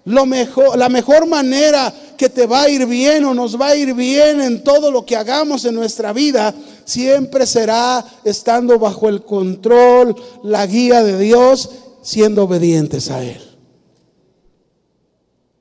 [0.07, 3.77] Lo mejor, la mejor manera que te va a ir bien o nos va a
[3.77, 9.23] ir bien en todo lo que hagamos en nuestra vida, siempre será estando bajo el
[9.25, 11.71] control, la guía de Dios,
[12.03, 13.41] siendo obedientes a Él.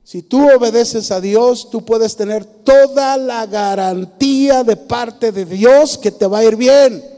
[0.03, 5.97] Si tú obedeces a Dios, tú puedes tener toda la garantía de parte de Dios
[5.97, 7.12] que te va a ir bien.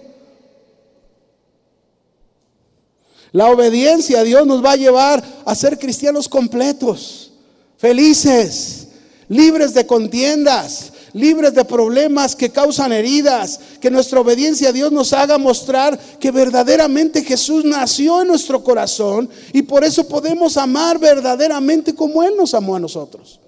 [3.35, 7.33] La obediencia a Dios nos va a llevar a ser cristianos completos,
[7.77, 8.87] felices,
[9.27, 15.11] libres de contiendas, libres de problemas que causan heridas, que nuestra obediencia a Dios nos
[15.11, 21.93] haga mostrar que verdaderamente Jesús nació en nuestro corazón y por eso podemos amar verdaderamente
[21.93, 23.41] como Él nos amó a nosotros.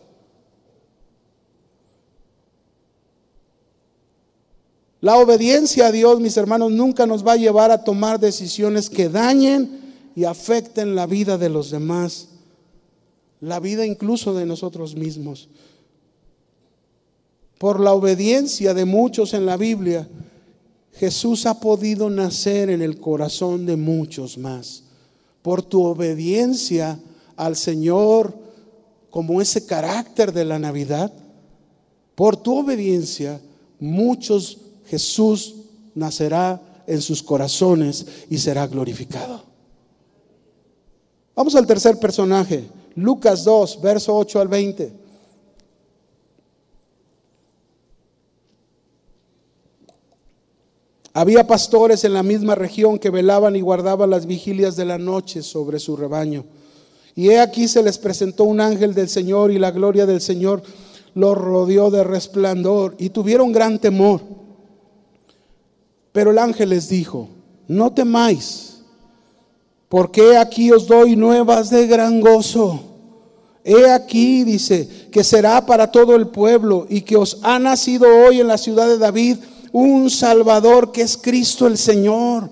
[5.01, 9.09] La obediencia a Dios, mis hermanos, nunca nos va a llevar a tomar decisiones que
[9.09, 12.29] dañen y afecten la vida de los demás,
[13.39, 15.49] la vida incluso de nosotros mismos
[17.57, 20.07] por la obediencia de muchos en la Biblia,
[20.93, 24.83] Jesús ha podido nacer en el corazón de muchos más.
[25.41, 26.99] Por tu obediencia
[27.35, 28.35] al Señor,
[29.09, 31.11] como ese carácter de la Navidad,
[32.15, 33.41] por tu obediencia,
[33.79, 35.55] muchos Jesús
[35.95, 39.43] nacerá en sus corazones y será glorificado.
[41.35, 45.07] Vamos al tercer personaje, Lucas 2, verso 8 al 20.
[51.13, 55.41] Había pastores en la misma región que velaban y guardaban las vigilias de la noche
[55.41, 56.45] sobre su rebaño.
[57.15, 60.61] Y he aquí se les presentó un ángel del Señor y la gloria del Señor
[61.15, 64.21] los rodeó de resplandor y tuvieron gran temor.
[66.17, 67.29] Pero el ángel les dijo,
[67.67, 68.79] no temáis,
[69.87, 72.79] Porque aquí os doy nuevas de gran gozo.
[73.63, 78.39] He aquí, dice, que será para todo el pueblo y que os ha nacido hoy
[78.41, 79.37] en la ciudad de David
[79.71, 82.49] un Salvador que es Cristo el Señor.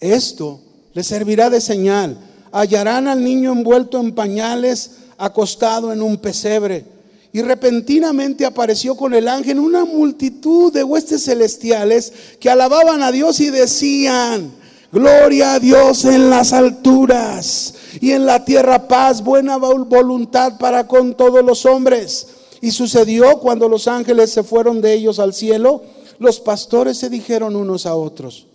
[0.00, 0.62] Esto
[0.94, 2.16] le servirá de señal.
[2.50, 6.86] Hallarán al niño envuelto en pañales, acostado en un pesebre.
[7.32, 13.38] Y repentinamente apareció con el ángel una multitud de huestes celestiales que alababan a Dios
[13.40, 14.52] y decían,
[14.92, 21.14] Gloria a Dios en las alturas y en la tierra paz, buena voluntad para con
[21.14, 22.26] todos los hombres.
[22.60, 25.82] Y sucedió cuando los ángeles se fueron de ellos al cielo,
[26.18, 28.46] los pastores se dijeron unos a otros,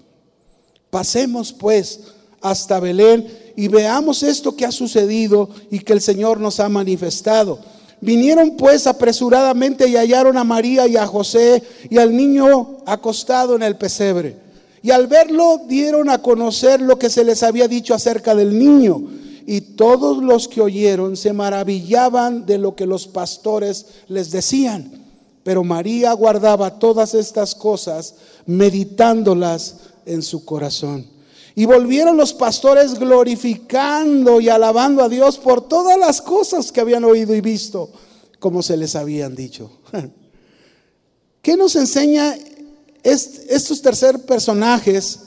[0.90, 2.02] pasemos pues
[2.42, 7.60] hasta Belén y veamos esto que ha sucedido y que el Señor nos ha manifestado.
[8.06, 13.64] Vinieron pues apresuradamente y hallaron a María y a José y al niño acostado en
[13.64, 14.38] el pesebre.
[14.84, 19.02] Y al verlo dieron a conocer lo que se les había dicho acerca del niño.
[19.48, 24.92] Y todos los que oyeron se maravillaban de lo que los pastores les decían.
[25.44, 28.14] Pero María guardaba todas estas cosas,
[28.46, 31.15] meditándolas en su corazón.
[31.56, 37.06] Y volvieron los pastores glorificando y alabando a Dios por todas las cosas que habían
[37.06, 37.90] oído y visto,
[38.40, 39.72] como se les habían dicho.
[41.42, 42.36] ¿Qué nos enseña
[43.06, 45.20] estos tercer personajes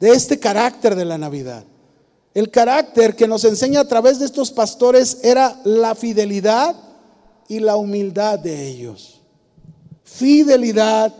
[0.00, 1.64] de este carácter de la Navidad.
[2.34, 6.76] El carácter que nos enseña a través de estos pastores era la fidelidad
[7.48, 9.20] y la humildad de ellos.
[10.04, 11.14] Fidelidad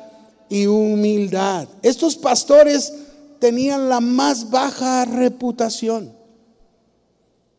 [0.48, 1.68] y humildad.
[1.82, 2.92] Estos pastores
[3.38, 6.16] tenían la más baja reputación.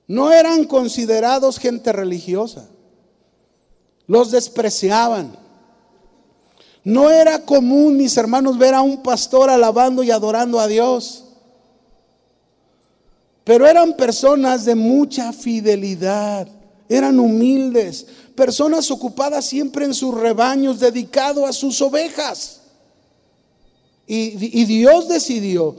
[0.07, 2.69] No eran considerados gente religiosa.
[4.07, 5.35] Los despreciaban.
[6.83, 11.25] No era común, mis hermanos, ver a un pastor alabando y adorando a Dios.
[13.43, 16.47] Pero eran personas de mucha fidelidad,
[16.89, 18.05] eran humildes,
[18.35, 22.56] personas ocupadas siempre en sus rebaños, dedicados a sus ovejas.
[24.07, 25.75] Y, Dios decidió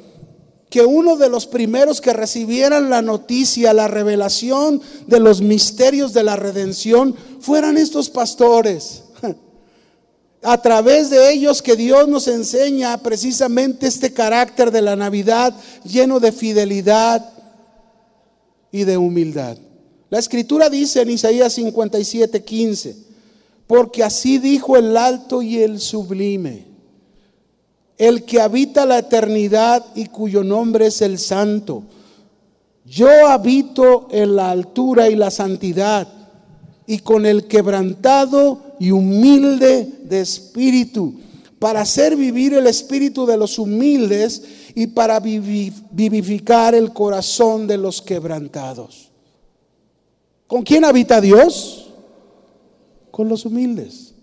[0.68, 6.24] que uno de los primeros que recibieran la noticia, la revelación de los misterios de
[6.24, 9.04] la redención, fueran estos pastores
[10.42, 15.54] a través de ellos que Dios nos enseña precisamente este carácter de la Navidad
[15.84, 17.32] lleno de fidelidad
[18.70, 19.56] y de humildad.
[20.10, 22.96] La escritura dice en Isaías 57, 15,
[23.66, 26.67] porque así dijo el alto y el sublime,
[27.98, 31.82] el que habita la eternidad y cuyo nombre es el santo.
[32.84, 36.08] Yo habito en la altura y la santidad
[36.86, 41.14] y con el quebrantado y humilde de espíritu,
[41.58, 44.42] para hacer vivir el espíritu de los humildes
[44.74, 49.10] y para vivificar el corazón de los quebrantados.
[50.46, 51.90] ¿Con quién habita Dios?
[53.10, 54.14] Con los humildes.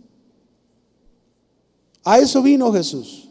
[2.04, 3.25] A eso vino Jesús.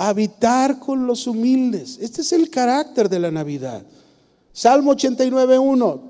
[0.00, 1.98] Habitar con los humildes.
[2.00, 3.82] Este es el carácter de la Navidad.
[4.52, 6.00] Salmo 89.1.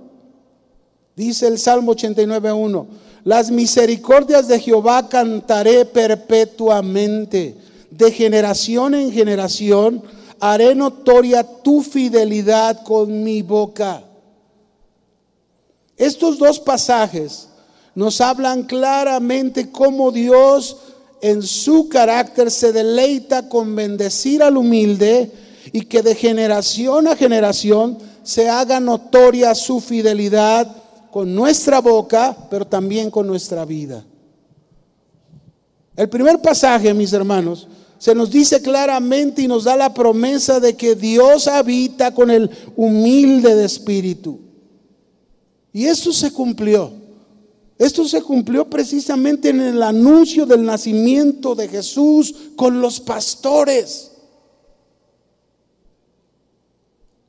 [1.16, 2.86] Dice el Salmo 89.1.
[3.24, 7.56] Las misericordias de Jehová cantaré perpetuamente.
[7.90, 10.02] De generación en generación
[10.38, 14.02] haré notoria tu fidelidad con mi boca.
[15.96, 17.48] Estos dos pasajes
[17.94, 20.76] nos hablan claramente cómo Dios
[21.20, 25.30] en su carácter se deleita con bendecir al humilde
[25.72, 30.70] y que de generación a generación se haga notoria su fidelidad
[31.10, 34.04] con nuestra boca, pero también con nuestra vida.
[35.96, 37.66] El primer pasaje, mis hermanos,
[37.98, 42.48] se nos dice claramente y nos da la promesa de que Dios habita con el
[42.76, 44.38] humilde de espíritu.
[45.72, 46.92] Y eso se cumplió.
[47.78, 54.10] Esto se cumplió precisamente en el anuncio del nacimiento de Jesús con los pastores.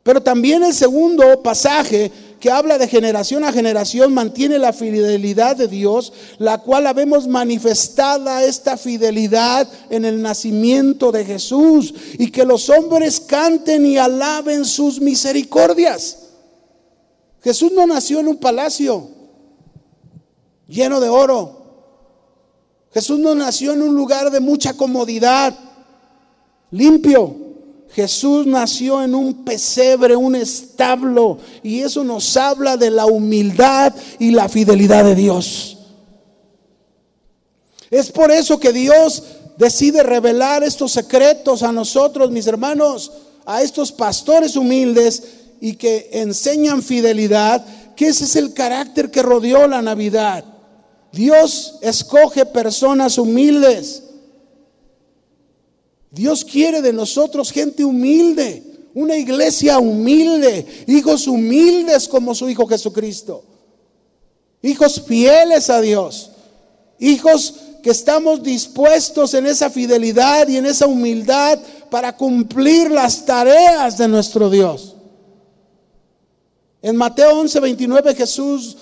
[0.02, 5.68] Pero también el segundo pasaje que habla de generación a generación, mantiene la fidelidad de
[5.68, 12.46] Dios, la cual la vemos manifestada esta fidelidad en el nacimiento de Jesús, y que
[12.46, 16.30] los hombres canten y alaben sus misericordias.
[17.44, 19.19] Jesús no nació en un palacio
[20.70, 21.58] lleno de oro.
[22.94, 25.54] Jesús no nació en un lugar de mucha comodidad,
[26.72, 27.36] limpio.
[27.92, 34.32] Jesús nació en un pesebre, un establo, y eso nos habla de la humildad y
[34.32, 35.78] la fidelidad de Dios.
[37.90, 39.24] Es por eso que Dios
[39.58, 43.12] decide revelar estos secretos a nosotros, mis hermanos,
[43.46, 45.24] a estos pastores humildes
[45.60, 47.66] y que enseñan fidelidad,
[47.96, 50.46] que ese es el carácter que rodeó la Navidad.
[51.12, 54.04] Dios escoge personas humildes.
[56.12, 63.44] Dios quiere de nosotros gente humilde, una iglesia humilde, hijos humildes como su Hijo Jesucristo,
[64.62, 66.32] hijos fieles a Dios,
[67.00, 67.54] hijos
[67.84, 74.08] que estamos dispuestos en esa fidelidad y en esa humildad para cumplir las tareas de
[74.08, 74.96] nuestro Dios.
[76.82, 78.78] En Mateo 11, 29 Jesús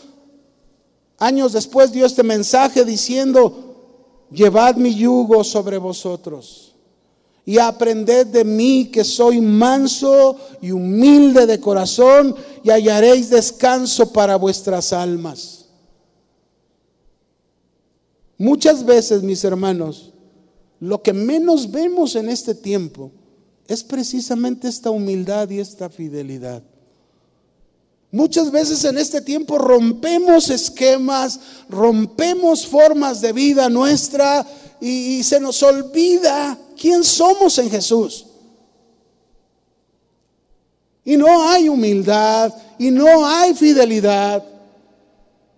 [1.18, 6.76] años después dio este mensaje diciendo, llevad mi yugo sobre vosotros
[7.46, 14.36] y aprended de mí que soy manso y humilde de corazón y hallaréis descanso para
[14.36, 15.66] vuestras almas.
[18.38, 20.14] Muchas veces, mis hermanos,
[20.80, 23.12] lo que menos vemos en este tiempo
[23.68, 26.64] es precisamente esta humildad y esta fidelidad.
[28.12, 34.48] Muchas veces en este tiempo rompemos esquemas, rompemos formas de vida nuestra
[34.80, 38.26] y, se nos olvida quién somos en Jesús.
[41.04, 44.44] Y no hay humildad y no hay fidelidad.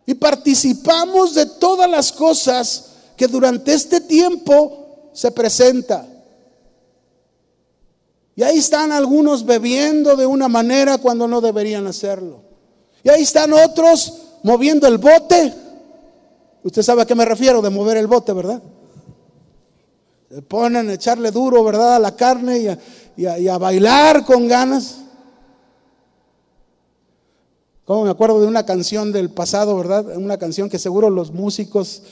[0.08, 2.86] Y participamos de todas las cosas
[3.16, 6.09] que durante este tiempo se presenta.
[8.40, 12.40] Y ahí están algunos bebiendo de una manera cuando no deberían hacerlo.
[13.04, 14.14] Y ahí están otros
[14.44, 15.54] moviendo el bote.
[16.64, 18.64] Usted sabe a qué me refiero de mover el bote, ¿verdad?
[20.30, 21.98] Se ponen a echarle duro, ¿verdad?
[21.98, 22.78] A la carne
[23.18, 25.00] y a, bailar con ganas.
[27.84, 30.16] Como me acuerdo de una canción del pasado, ¿verdad?
[30.16, 32.04] Una canción que seguro los músicos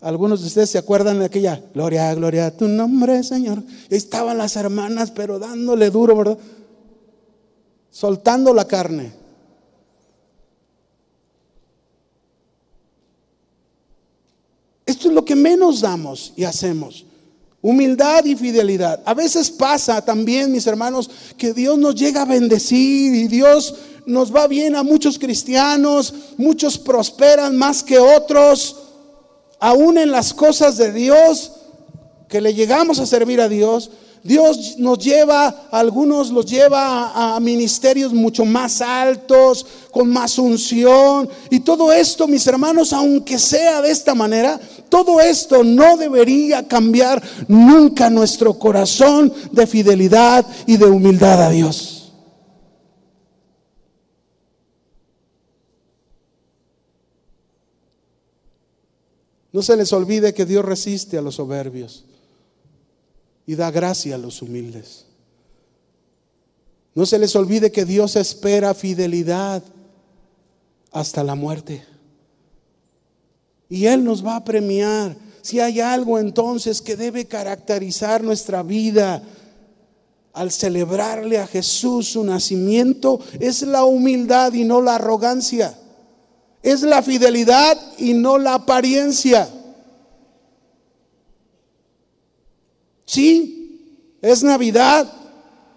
[0.00, 3.62] algunos de ustedes se acuerdan de aquella, gloria, gloria a tu nombre, Señor.
[3.90, 6.38] Y estaban las hermanas, pero dándole duro, ¿verdad?
[7.90, 9.12] Soltando la carne.
[14.86, 17.04] Esto es lo que menos damos y hacemos.
[17.60, 19.02] Humildad y fidelidad.
[19.04, 23.74] A veces pasa también, mis hermanos, que Dios nos llega a bendecir y Dios
[24.06, 28.87] nos va bien a muchos cristianos, muchos prosperan más que otros
[29.60, 31.52] aún en las cosas de Dios,
[32.28, 33.90] que le llegamos a servir a Dios,
[34.22, 41.28] Dios nos lleva, algunos los lleva a, ministerios mucho más altos, con más unción.
[41.50, 47.22] Y todo esto, mis hermanos, aunque sea de esta manera, todo esto no debería cambiar
[47.46, 51.97] nunca nuestro corazón de fidelidad y de humildad a Dios.
[59.58, 62.04] No se les olvide que Dios resiste a los soberbios
[63.44, 65.06] y da gracia a los humildes.
[66.94, 69.64] No se les olvide que Dios espera fidelidad
[70.92, 71.84] hasta la muerte.
[73.68, 75.16] Y Él nos va a premiar.
[75.42, 79.24] Si hay algo entonces que debe caracterizar nuestra vida
[80.34, 85.76] al celebrarle a Jesús su nacimiento, es la humildad y no la arrogancia
[86.62, 89.48] es la fidelidad y no la apariencia.
[93.04, 95.10] Sí, es Navidad,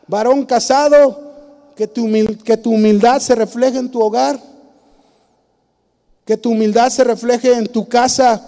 [0.08, 1.32] varón casado,
[1.76, 2.08] que tu,
[2.44, 4.40] que tu humildad se refleje en tu hogar,
[6.26, 8.48] que tu humildad se refleje en tu casa,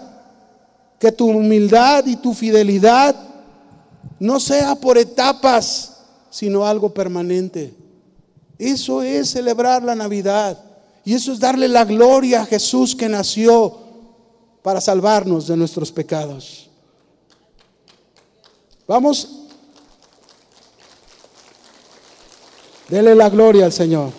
[1.00, 3.16] que tu humildad y tu fidelidad
[4.20, 5.98] no sea por etapas,
[6.30, 7.74] sino algo permanente.
[8.58, 10.58] Eso es celebrar la Navidad.
[11.06, 13.78] Y eso es darle la gloria a Jesús que nació
[14.62, 16.70] para salvarnos de nuestros pecados.
[18.88, 19.40] Vamos.
[22.88, 24.12] Dele la gloria al Señor.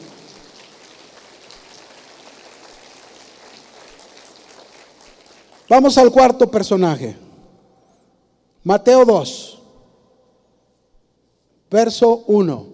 [5.69, 7.17] Vamos al cuarto personaje.
[8.63, 9.59] Mateo 2,
[11.71, 12.74] verso 1.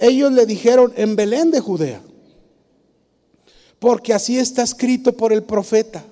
[0.00, 2.00] Ellos le dijeron en Belén de Judea,
[3.78, 6.02] porque así está escrito por el profeta.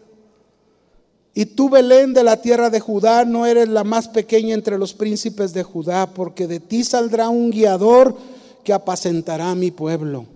[1.33, 4.93] Y tú, Belén, de la tierra de Judá, no eres la más pequeña entre los
[4.93, 8.15] príncipes de Judá, porque de ti saldrá un guiador
[8.63, 10.27] que apacentará a mi pueblo.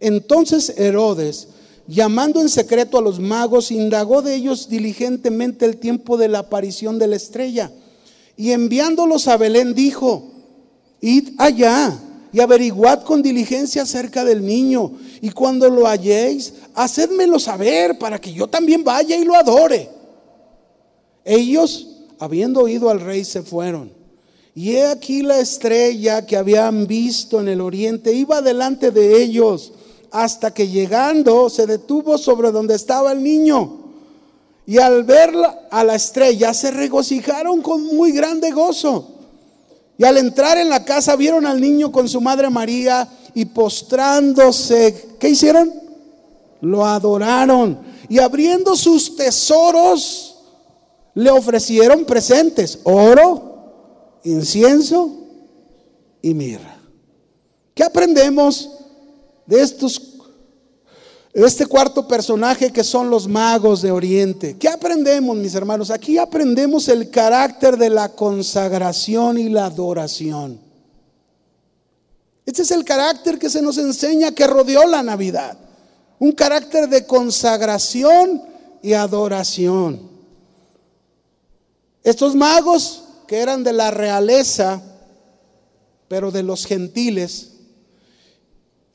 [0.00, 1.48] Entonces Herodes,
[1.86, 6.98] llamando en secreto a los magos, indagó de ellos diligentemente el tiempo de la aparición
[6.98, 7.70] de la estrella.
[8.36, 10.24] Y enviándolos a Belén dijo,
[11.00, 11.96] id allá
[12.32, 14.92] y averiguad con diligencia acerca del niño.
[15.20, 19.88] Y cuando lo halléis, hacedmelo saber para que yo también vaya y lo adore.
[21.24, 23.92] Ellos, habiendo oído al rey, se fueron.
[24.54, 29.72] Y he aquí la estrella que habían visto en el oriente iba delante de ellos
[30.10, 33.78] hasta que llegando se detuvo sobre donde estaba el niño.
[34.66, 35.32] Y al ver
[35.70, 39.17] a la estrella se regocijaron con muy grande gozo.
[39.98, 45.16] Y al entrar en la casa vieron al niño con su madre María y postrándose,
[45.18, 45.72] ¿qué hicieron?
[46.60, 47.80] Lo adoraron.
[48.08, 50.36] Y abriendo sus tesoros,
[51.14, 55.16] le ofrecieron presentes, oro, incienso
[56.22, 56.78] y mirra.
[57.74, 58.70] ¿Qué aprendemos
[59.46, 59.98] de estos
[61.32, 64.56] este cuarto personaje que son los magos de Oriente.
[64.58, 65.90] ¿Qué aprendemos, mis hermanos?
[65.90, 70.60] Aquí aprendemos el carácter de la consagración y la adoración.
[72.46, 75.58] Este es el carácter que se nos enseña que rodeó la Navidad.
[76.18, 78.42] Un carácter de consagración
[78.82, 80.08] y adoración.
[82.02, 84.80] Estos magos que eran de la realeza,
[86.08, 87.57] pero de los gentiles,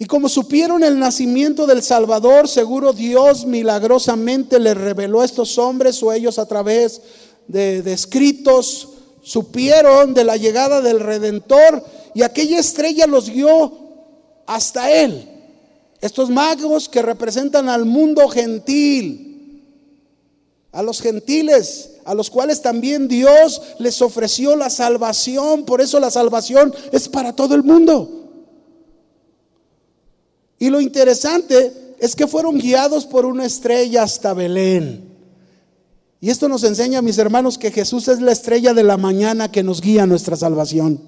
[0.04, 6.04] y como supieron el nacimiento del Salvador, seguro Dios milagrosamente les reveló a estos hombres
[6.04, 6.99] o ellos a través
[7.47, 8.89] de, de, escritos,
[9.22, 13.72] supieron de la llegada del Redentor y aquella estrella los guió
[14.45, 15.26] hasta Él.
[16.01, 19.64] Estos magos que representan al mundo gentil,
[20.74, 25.64] a los gentiles, a los cuales también Dios les ofreció la salvación.
[25.64, 28.22] Por eso la salvación es para todo el mundo.
[30.60, 35.14] Y lo interesante es que fueron guiados por una estrella hasta Belén.
[36.20, 39.64] Y esto nos enseña, mis hermanos, que Jesús es la estrella de la mañana que
[39.64, 40.99] nos guía a nuestra salvación.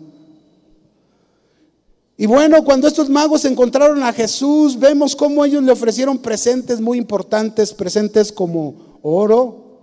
[2.18, 6.98] Y bueno, cuando estos magos encontraron a Jesús, vemos cómo ellos le ofrecieron presentes muy
[6.98, 9.80] importantes, presentes como oro,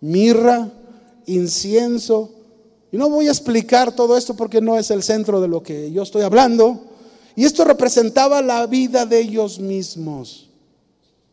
[0.00, 0.70] mirra,
[1.26, 2.30] incienso.
[2.92, 5.90] Y no voy a explicar todo esto porque no es el centro de lo que
[5.90, 6.85] yo estoy hablando.
[7.36, 10.48] Y esto representaba la vida de ellos mismos.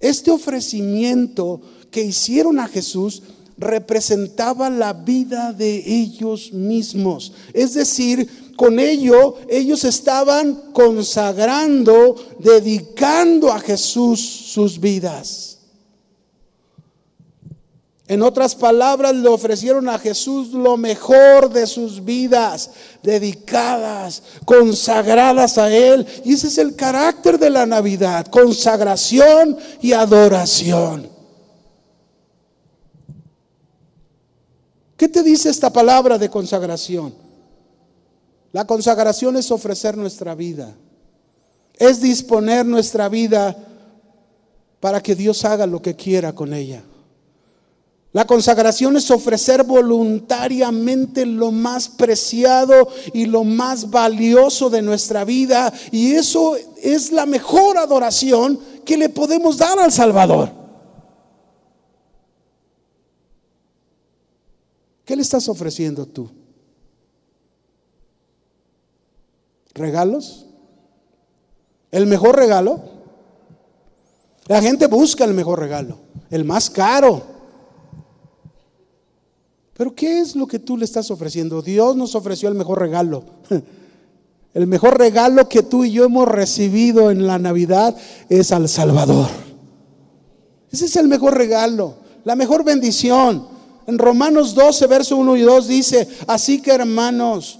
[0.01, 3.23] Este ofrecimiento que hicieron a Jesús
[3.57, 7.31] representaba la vida de ellos mismos.
[7.53, 15.52] Es decir, con ello ellos estaban consagrando, dedicando a Jesús sus vidas.
[18.07, 25.73] En otras palabras, le ofrecieron a Jesús lo mejor de sus vidas, dedicadas, consagradas a
[25.73, 26.05] Él.
[26.25, 31.09] Y ese es el carácter de la Navidad, consagración y adoración.
[34.97, 37.13] ¿Qué te dice esta palabra de consagración?
[38.51, 40.75] La consagración es ofrecer nuestra vida,
[41.77, 43.55] es disponer nuestra vida
[44.81, 46.83] para que Dios haga lo que quiera con ella.
[48.13, 55.73] La consagración es ofrecer voluntariamente lo más preciado y lo más valioso de nuestra vida.
[55.91, 60.51] Y eso es la mejor adoración que le podemos dar al Salvador.
[65.05, 66.29] ¿Qué le estás ofreciendo tú?
[69.73, 70.45] ¿Regalos?
[71.89, 72.79] ¿El mejor regalo?
[74.45, 75.97] La gente busca el mejor regalo,
[76.29, 77.32] el más caro.
[79.75, 81.61] Pero ¿qué es lo que tú le estás ofreciendo?
[81.61, 83.23] Dios nos ofreció el mejor regalo.
[84.53, 87.95] El mejor regalo que tú y yo hemos recibido en la Navidad
[88.29, 89.27] es al Salvador.
[90.71, 93.47] Ese es el mejor regalo, la mejor bendición.
[93.87, 97.59] En Romanos 12, verso 1 y 2 dice, así que hermanos,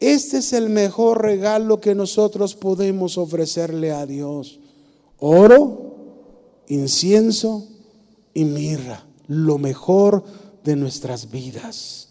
[0.00, 4.60] Este es el mejor regalo que nosotros podemos ofrecerle a Dios.
[5.18, 5.94] Oro,
[6.68, 7.66] incienso
[8.34, 10.24] y mirra, lo mejor
[10.64, 12.08] de nuestras vidas.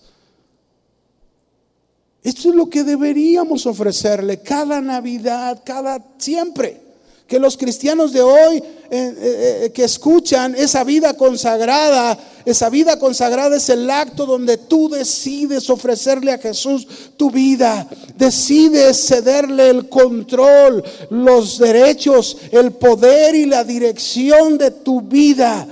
[2.24, 6.83] Esto es lo que deberíamos ofrecerle cada Navidad, cada siempre.
[7.28, 8.62] Que los cristianos de hoy eh,
[8.92, 12.16] eh, eh, que escuchan esa vida consagrada,
[12.46, 19.08] esa vida consagrada es el acto donde tú decides ofrecerle a Jesús tu vida, decides
[19.08, 25.68] cederle el control, los derechos, el poder y la dirección de tu vida.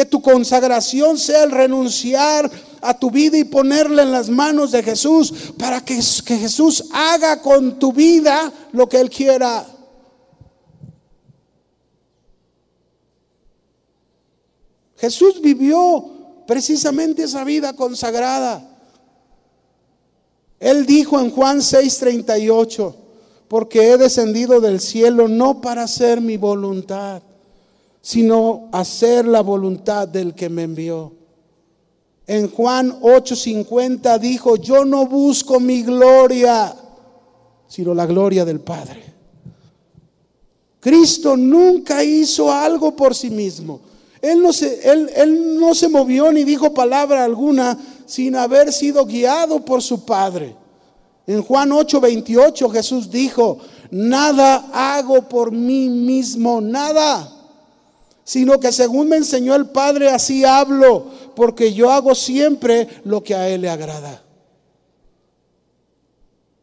[0.00, 4.82] Que tu consagración sea el renunciar a tu vida y ponerla en las manos de
[4.82, 9.66] Jesús para que, que Jesús haga con tu vida lo que Él quiera.
[14.96, 16.02] Jesús vivió
[16.46, 18.66] precisamente esa vida consagrada.
[20.58, 22.94] Él dijo en Juan 6:38,
[23.48, 27.20] porque he descendido del cielo no para hacer mi voluntad,
[28.00, 31.12] sino hacer la voluntad del que me envió.
[32.26, 36.74] En Juan 8:50 dijo, yo no busco mi gloria,
[37.66, 39.10] sino la gloria del Padre.
[40.80, 43.80] Cristo nunca hizo algo por sí mismo.
[44.22, 49.64] Él no, se, él, no se movió ni dijo palabra alguna sin haber sido guiado
[49.64, 50.56] por su Padre.
[51.26, 53.58] En Juan 8:28 Jesús dijo,
[53.90, 57.39] nada hago por mí mismo, nada,
[58.30, 61.04] sino que según me enseñó el Padre, así hablo,
[61.34, 64.22] porque yo hago siempre lo que a Él le agrada.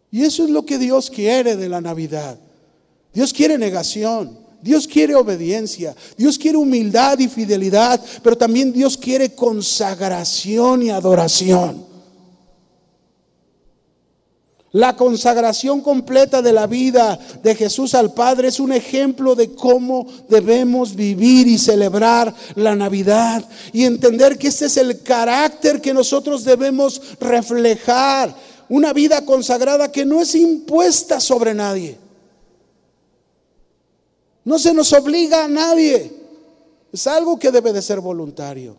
[0.10, 2.40] Y eso es lo que Dios quiere de la Navidad.
[3.14, 4.40] Dios quiere negación.
[4.62, 11.86] Dios quiere obediencia, Dios quiere humildad y fidelidad, pero también Dios quiere consagración y adoración.
[14.78, 20.06] La consagración completa de la vida de Jesús al Padre es un ejemplo de cómo
[20.30, 26.44] debemos vivir y celebrar la Navidad y entender que este es el carácter que nosotros
[26.44, 28.36] debemos reflejar.
[28.70, 31.98] Una vida consagrada que no es impuesta sobre nadie.
[34.46, 36.14] No se nos obliga a nadie.
[36.94, 38.78] Es algo que debe de ser voluntario.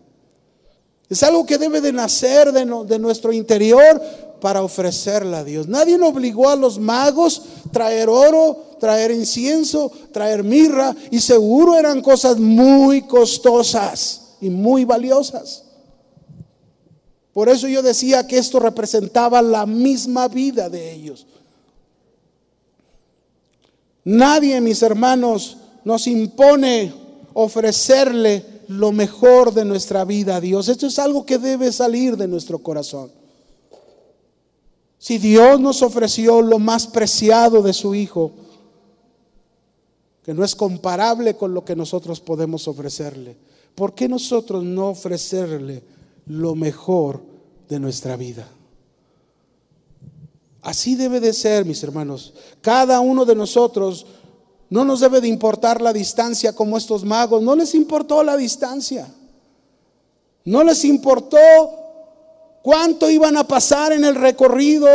[1.11, 4.01] Es algo que debe de nacer de, de nuestro interior
[4.41, 5.69] para ofrecerla a Dios.
[5.69, 12.39] Nadie obligó a los magos traer oro, traer incienso, traer mirra y seguro eran cosas
[12.39, 15.65] muy costosas y muy valiosas.
[17.33, 21.27] Por eso yo decía que esto representaba la misma vida de ellos.
[24.05, 26.93] Nadie, mis hermanos, nos impone
[27.35, 30.69] ofrecerle lo mejor de nuestra vida a Dios.
[30.69, 33.18] Esto es algo que debe salir de nuestro corazón.
[34.99, 38.33] Si Dios nos ofreció lo más preciado de su Hijo,
[40.25, 43.37] que no es comparable con lo que nosotros podemos ofrecerle,
[43.75, 45.83] ¿por qué nosotros no ofrecerle
[46.27, 47.23] lo mejor
[47.69, 48.49] de nuestra vida?
[50.63, 52.35] Así debe de ser, mis hermanos.
[52.61, 54.05] Cada uno de nosotros
[54.69, 57.43] no nos debe de importar la distancia como estos magos.
[57.43, 59.09] No les importó la distancia.
[60.45, 61.39] No les importó
[62.69, 64.91] cuánto iban a pasar en el recorrido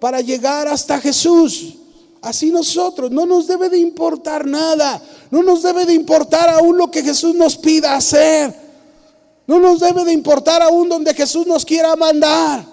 [0.00, 1.74] para llegar hasta Jesús.
[2.22, 4.98] Así nosotros, no nos debe de importar nada.
[5.30, 8.54] No nos debe de importar aún lo que Jesús nos pida hacer.
[9.46, 12.64] No nos debe de importar aún donde Jesús nos quiera mandar.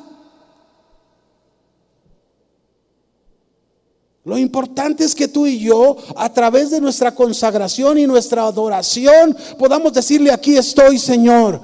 [4.24, 9.36] Lo importante es que tú y yo, a través de nuestra consagración y nuestra adoración,
[9.58, 11.60] podamos decirle, aquí estoy, Señor,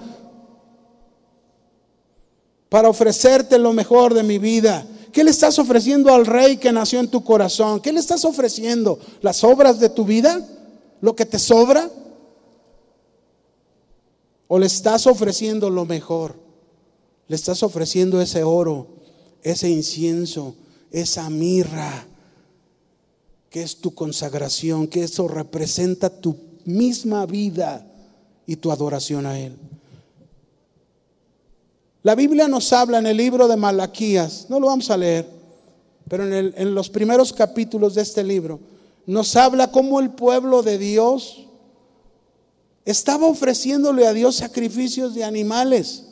[2.75, 4.85] para ofrecerte lo mejor de mi vida.
[5.13, 7.79] ¿Qué le estás ofreciendo al rey que nació en tu corazón?
[7.79, 8.99] ¿Qué le estás ofreciendo?
[9.21, 10.45] ¿Las obras de tu vida?
[10.99, 11.89] ¿Lo que te sobra?
[14.49, 16.35] ¿O le estás ofreciendo lo mejor?
[17.29, 18.87] Le estás ofreciendo ese oro,
[19.41, 20.53] ese incienso,
[20.91, 22.05] esa mirra
[23.49, 27.87] que es tu consagración, que eso representa tu misma vida
[28.45, 29.55] y tu adoración a Él.
[32.05, 35.27] La Biblia nos habla en el libro de Malaquías, no lo vamos a leer,
[36.07, 38.59] pero en, los primeros capítulos de este libro,
[39.07, 41.47] nos habla cómo el pueblo de Dios
[42.85, 46.03] estaba ofreciéndole a Dios sacrificios de animales.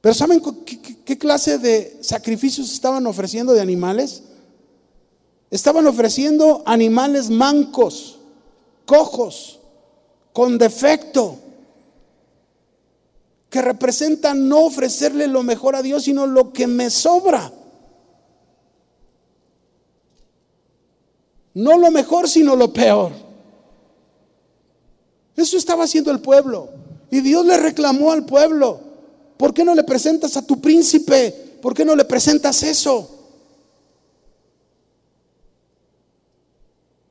[0.00, 0.40] Pero ¿saben
[1.04, 4.22] qué, clase de sacrificios estaban ofreciendo de animales?
[5.50, 8.20] Estaban ofreciendo animales mancos,
[8.86, 9.60] cojos,
[10.32, 11.36] con defecto,
[13.50, 17.52] que representan no ofrecerle lo mejor a Dios, sino lo que me sobra.
[21.52, 23.12] No lo mejor, sino lo peor.
[25.36, 26.70] Eso estaba haciendo el pueblo.
[27.10, 28.80] Y Dios le reclamó al pueblo,
[29.36, 33.16] ¿por qué no le presentas a tu príncipe ¿por qué no le presentas eso?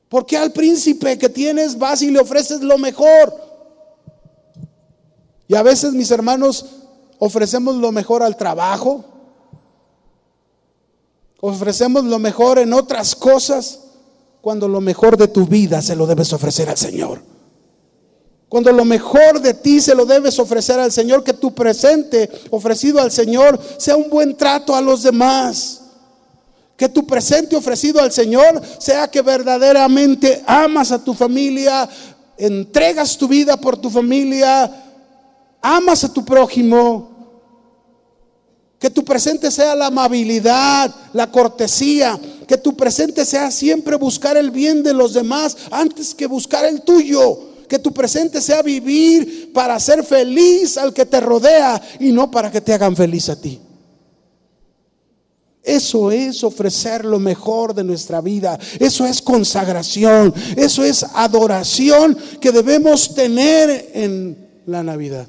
[0.08, 3.49] ¿Por qué al príncipe que tienes vas y le ofreces lo mejor?
[5.50, 6.64] Y a veces, mis hermanos,
[7.18, 9.04] ofrecemos lo mejor al trabajo,
[11.40, 13.80] ofrecemos lo mejor en otras cosas,
[14.40, 17.20] cuando lo mejor de tu vida se lo debes ofrecer al Señor.
[18.48, 23.00] Cuando lo mejor de ti se lo debes ofrecer al Señor, que tu presente ofrecido
[23.00, 25.80] al Señor sea un buen trato a los demás.
[26.76, 31.88] Que tu presente ofrecido al Señor sea que verdaderamente amas a tu familia,
[32.38, 34.86] entregas tu vida por tu familia,
[35.60, 37.08] amas a tu prójimo.
[38.78, 42.18] Que tu presente sea la amabilidad, la cortesía.
[42.48, 46.82] Que tu presente sea siempre buscar el bien de los demás antes que buscar el
[46.82, 52.28] tuyo que tu presente sea vivir para ser feliz al que te rodea y no
[52.28, 53.60] para que te hagan feliz a ti.
[55.62, 58.58] Eso es ofrecer lo mejor de nuestra vida.
[58.80, 60.34] Eso es consagración.
[60.56, 65.28] Eso es adoración que debemos tener en la Navidad.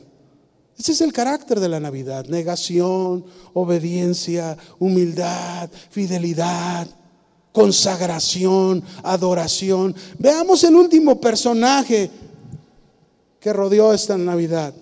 [0.82, 2.26] Ese es el carácter de la Navidad.
[2.26, 3.24] Negación,
[3.54, 6.88] obediencia, humildad, fidelidad,
[7.52, 9.96] consagración, adoración.
[10.18, 12.10] Veamos el último personaje
[13.40, 14.74] que rodeó esta Navidad.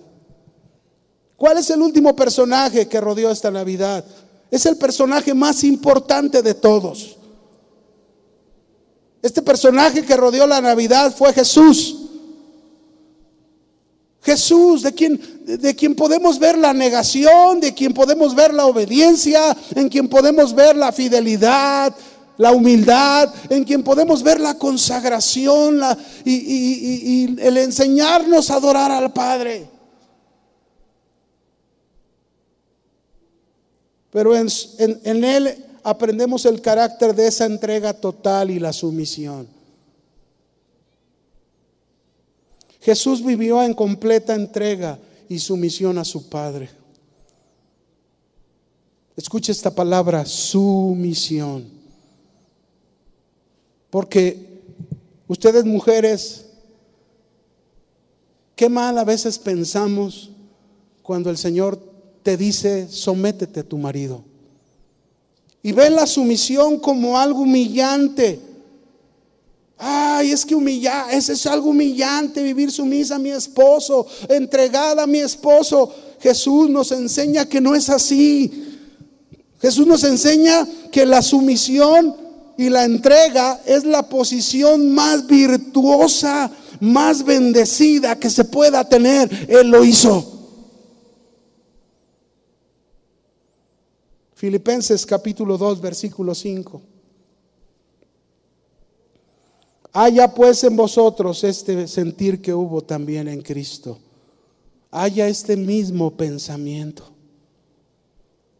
[1.36, 4.02] ¿Cuál es el último personaje que rodeó esta Navidad?
[4.50, 7.18] Es el personaje más importante de todos.
[9.20, 11.99] Este personaje que rodeó la Navidad fue Jesús.
[14.30, 19.88] Jesús, de quien, de podemos ver la negación, de quien podemos ver la obediencia, en
[19.88, 21.92] quien podemos ver la fidelidad,
[22.36, 25.80] la humildad, en quien podemos ver la consagración
[26.24, 29.68] y, el enseñarnos a adorar al Padre.
[34.12, 39.59] Pero en, en Él aprendemos el carácter de esa entrega total y la sumisión.
[42.80, 46.70] Jesús vivió en completa entrega y sumisión a su Padre.
[49.16, 51.68] Escuche esta palabra, sumisión.
[53.90, 54.62] Porque
[55.28, 56.46] ustedes mujeres,
[58.56, 60.30] qué mal a veces pensamos
[61.02, 61.78] cuando el Señor
[62.22, 64.24] te dice, sométete a tu marido.
[65.62, 68.40] Y ven la sumisión como algo humillante.
[69.82, 75.06] Ay, es que humillar, ese es algo humillante vivir sumisa a mi esposo, entregada a
[75.06, 75.90] mi esposo.
[76.20, 78.78] Jesús nos enseña que no es así.
[79.58, 82.14] Jesús nos enseña que la sumisión
[82.58, 86.50] y la entrega es la posición más virtuosa,
[86.80, 89.30] más bendecida que se pueda tener.
[89.48, 90.40] Él lo hizo.
[94.34, 96.82] Filipenses capítulo 2, versículo 5.
[99.92, 103.98] Haya pues en vosotros este sentir que hubo también en Cristo.
[104.90, 107.09] Haya este mismo pensamiento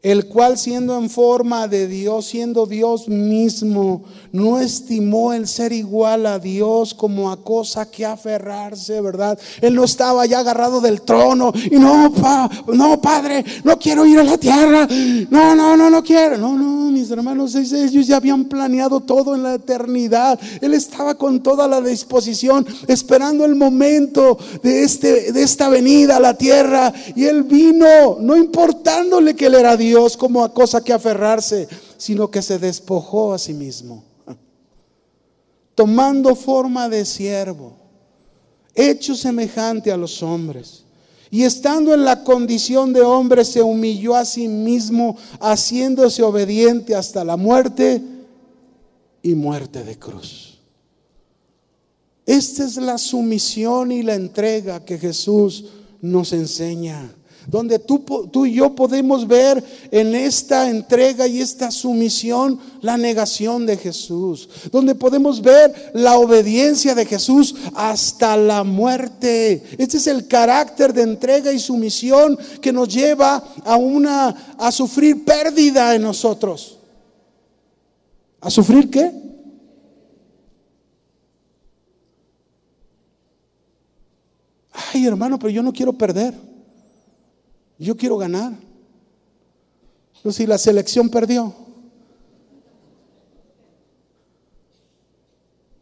[0.03, 6.25] el cual siendo en forma de Dios, siendo Dios mismo, no estimó el ser igual
[6.25, 9.39] a Dios como a cosa que aferrarse, ¿verdad?
[9.61, 12.11] Él no estaba ya agarrado del trono y no,
[12.69, 14.89] no, Padre, no quiero ir a la tierra,
[15.29, 19.43] no, no, no, no quiero, no, no, mis hermanos, ellos ya habían planeado todo en
[19.43, 25.69] la eternidad, Él estaba con toda la disposición, esperando el momento de, este, de esta
[25.69, 26.93] venida a la tierra.
[27.15, 31.67] Y Él vino, no importándole que Él era Dios Dios como a cosa que aferrarse,
[31.97, 34.05] sino que se despojó a sí mismo,
[35.75, 37.77] tomando forma de siervo,
[38.73, 40.85] hecho semejante a los hombres.
[41.33, 47.25] Y estando en la condición de hombre, se humilló a sí mismo, haciéndose obediente hasta
[47.25, 48.01] la muerte
[49.23, 50.59] y muerte de cruz.
[52.27, 55.65] Esta es la sumisión y la entrega que Jesús
[56.01, 57.13] nos enseña
[57.51, 57.99] donde tú,
[58.31, 64.49] tú, y yo podemos ver en esta entrega y esta sumisión la negación de Jesús,
[64.71, 69.65] donde podemos ver la obediencia de Jesús hasta la muerte.
[69.79, 75.25] Este es el carácter de entrega y sumisión que nos lleva a una a sufrir
[75.25, 76.79] pérdida en nosotros.
[78.41, 79.13] ¿A sufrir qué?
[84.95, 86.50] Ay, hermano, pero yo no quiero perder.
[87.81, 88.53] Yo quiero ganar.
[90.23, 91.55] No si la selección perdió.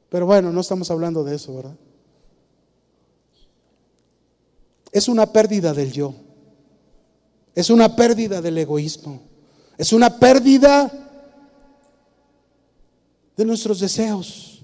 [0.08, 1.76] Pero bueno, no estamos hablando de eso, ¿verdad?
[4.92, 6.14] Es una pérdida del yo.
[7.54, 9.20] Es una pérdida del egoísmo.
[9.76, 10.90] Es una pérdida
[13.36, 14.62] de nuestros deseos.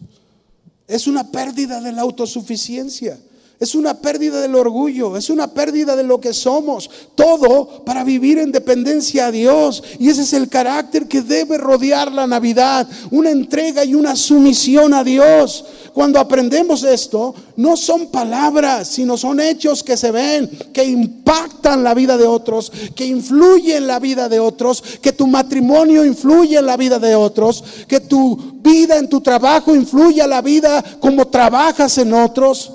[0.86, 3.18] Es una pérdida de la autosuficiencia.
[3.60, 6.90] Es una pérdida del orgullo, es una pérdida de lo que somos.
[7.14, 9.82] Todo para vivir en dependencia a Dios.
[10.00, 12.88] Y ese es el carácter que debe rodear la Navidad.
[13.12, 15.64] Una entrega y una sumisión a Dios.
[15.94, 21.94] Cuando aprendemos esto, no son palabras, sino son hechos que se ven, que impactan la
[21.94, 26.66] vida de otros, que influyen en la vida de otros, que tu matrimonio influye en
[26.66, 31.28] la vida de otros, que tu vida en tu trabajo influye a la vida como
[31.28, 32.72] trabajas en otros.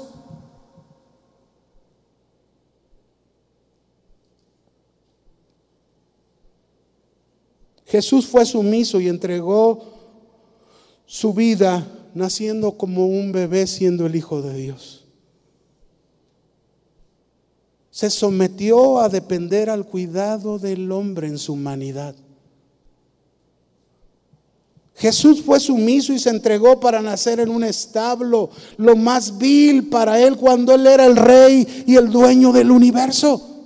[7.89, 9.83] Jesús fue sumiso y entregó
[11.07, 15.05] su vida naciendo como un bebé siendo el Hijo de Dios.
[17.89, 22.15] Se sometió a depender al cuidado del hombre en su humanidad.
[24.93, 30.21] Jesús fue sumiso y se entregó para nacer en un establo, lo más vil para
[30.21, 33.58] él cuando él era el rey y el dueño del universo.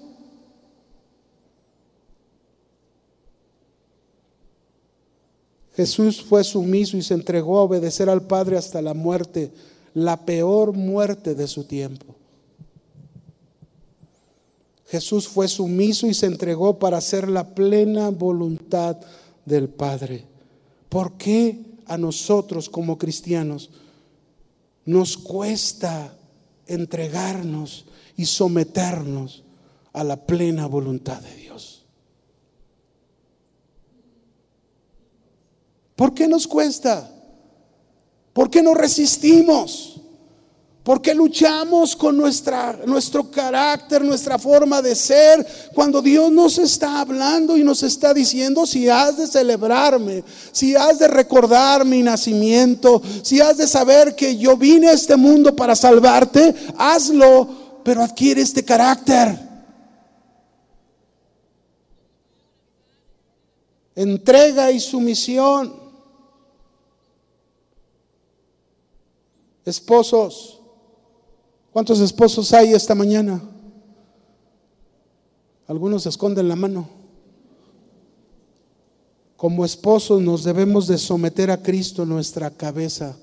[5.75, 9.51] Jesús fue sumiso y se entregó a obedecer al Padre hasta la muerte,
[9.93, 12.15] la peor muerte de su tiempo.
[14.87, 18.97] Jesús fue sumiso y se entregó para hacer la plena voluntad
[19.43, 20.25] del Padre.
[20.87, 23.71] ¿Por qué a nosotros como cristianos
[24.85, 26.15] nos cuesta
[26.67, 29.43] entregarnos y someternos
[29.93, 31.42] a la plena voluntad de Dios?
[35.95, 37.09] ¿Por qué nos cuesta?
[38.33, 39.93] ¿Por qué no resistimos?
[40.83, 46.99] ¿Por qué luchamos con nuestra, nuestro carácter, nuestra forma de ser, cuando Dios nos está
[46.99, 53.01] hablando y nos está diciendo si has de celebrarme, si has de recordar mi nacimiento,
[53.21, 58.41] si has de saber que yo vine a este mundo para salvarte, hazlo, pero adquiere
[58.41, 59.39] este carácter.
[63.95, 65.82] Entrega y sumisión.
[69.65, 70.59] Esposos,
[71.71, 73.41] ¿cuántos esposos hay esta mañana?
[75.67, 76.87] Algunos esconden la mano.
[79.37, 83.15] Como esposos nos debemos de someter a Cristo nuestra cabeza.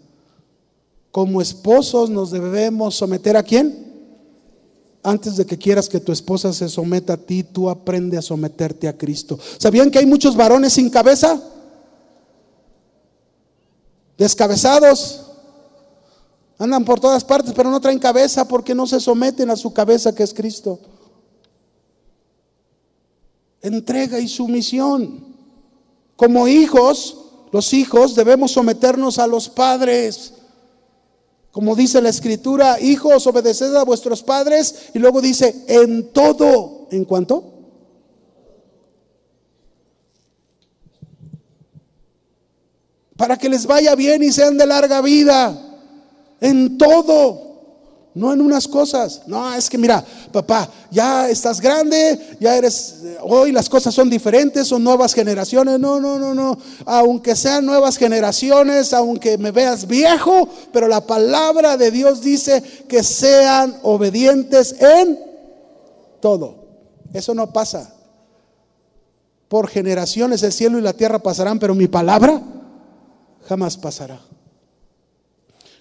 [1.11, 3.91] Como esposos nos debemos someter a quién?
[5.03, 8.87] Antes de que quieras que tu esposa se someta a ti, tú aprende a someterte
[8.87, 9.39] a Cristo.
[9.59, 11.43] ¿Sabían que hay muchos varones sin cabeza?
[14.19, 15.30] Descabezados.
[16.61, 20.15] Andan por todas partes, pero no traen cabeza porque no se someten a su cabeza
[20.15, 20.79] que es Cristo.
[23.63, 25.25] Entrega y sumisión.
[26.17, 27.17] Como hijos,
[27.51, 30.35] los hijos debemos someternos a los padres.
[31.51, 34.91] Como dice la escritura, hijos, obedeced a vuestros padres.
[34.93, 36.89] Y luego dice, en todo.
[36.91, 37.55] ¿En cuanto?
[43.17, 45.69] Para que les vaya bien y sean de larga vida
[46.41, 47.51] en todo.
[48.13, 49.23] No en unas cosas.
[49.27, 54.67] No, es que mira, papá, ya estás grande, ya eres, hoy las cosas son diferentes,
[54.67, 55.79] son nuevas generaciones.
[55.79, 56.59] No, no, no, no.
[56.87, 63.05] Aunque sean nuevas generaciones, aunque me veas viejo, pero la palabra de Dios dice que
[63.05, 65.19] sean obedientes en
[66.21, 66.57] todo.
[67.13, 67.95] Eso no pasa.
[69.47, 72.43] Por generaciones el cielo y la tierra pasarán, pero mi palabra
[73.47, 74.21] jamás pasará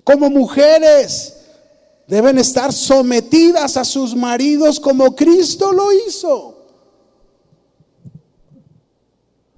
[0.09, 1.35] como mujeres
[2.07, 6.57] deben estar sometidas a sus maridos como Cristo lo hizo.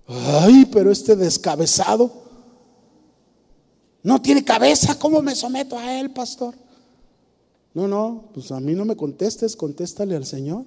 [0.07, 2.11] Ay, pero este descabezado
[4.03, 6.53] no tiene cabeza, ¿cómo me someto a él, pastor?
[7.73, 10.65] No, no, pues a mí no me contestes, contéstale al Señor.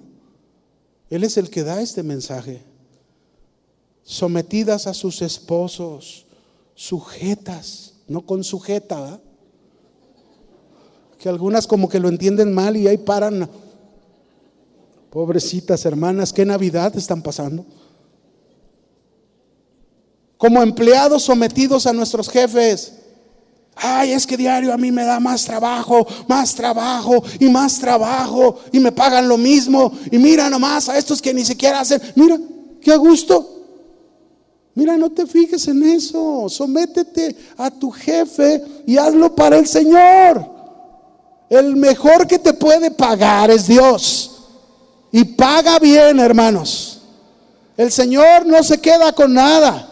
[1.11, 2.63] Él es el que da este mensaje.
[4.01, 6.25] Sometidas a sus esposos,
[6.73, 9.21] sujetas, no con sujeta,
[11.19, 13.49] que algunas como que lo entienden mal y ahí paran.
[15.09, 17.65] Pobrecitas hermanas, ¿qué Navidad están pasando?
[20.37, 22.93] Como empleados sometidos a nuestros jefes.
[23.75, 28.59] Ay, es que diario a mí me da más trabajo, más trabajo y más trabajo
[28.71, 29.91] y me pagan lo mismo.
[30.11, 32.39] Y mira nomás a estos que ni siquiera hacen, mira,
[32.81, 33.51] qué gusto.
[34.75, 36.47] Mira, no te fijes en eso.
[36.49, 40.54] Sométete a tu jefe y hazlo para el Señor.
[41.59, 44.31] El mejor que te puede pagar es Dios.
[45.11, 47.01] Y paga bien, hermanos.
[47.77, 49.89] El Señor no se queda con nada.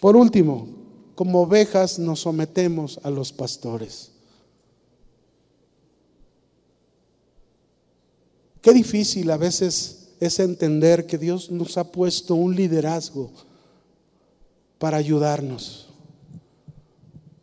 [0.00, 0.68] Por último,
[1.14, 4.10] como ovejas nos sometemos a los pastores.
[8.60, 13.32] Qué difícil a veces es entender que Dios nos ha puesto un liderazgo
[14.78, 15.88] para ayudarnos.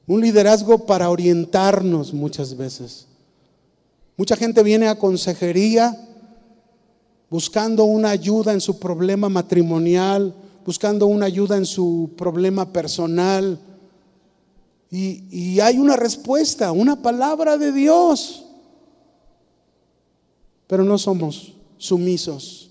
[0.08, 3.06] Un liderazgo para orientarnos muchas veces.
[4.16, 5.94] Mucha gente viene a consejería
[7.30, 10.34] buscando una ayuda en su problema matrimonial,
[10.66, 13.60] buscando una ayuda en su problema personal.
[14.90, 18.46] Y, hay una respuesta, una palabra de Dios.
[20.66, 22.69] Pero no somos sumisos,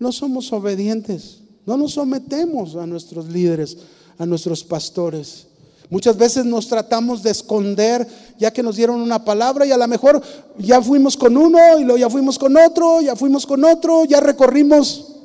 [0.00, 3.76] no somos obedientes, no nos sometemos a nuestros líderes,
[4.18, 5.46] a nuestros pastores.
[5.90, 9.86] Muchas veces nos tratamos de esconder ya que nos dieron una palabra y a lo
[9.86, 10.22] mejor
[10.58, 14.20] ya fuimos con uno y luego ya fuimos con otro, ya fuimos con otro, ya
[14.20, 15.16] recorrimos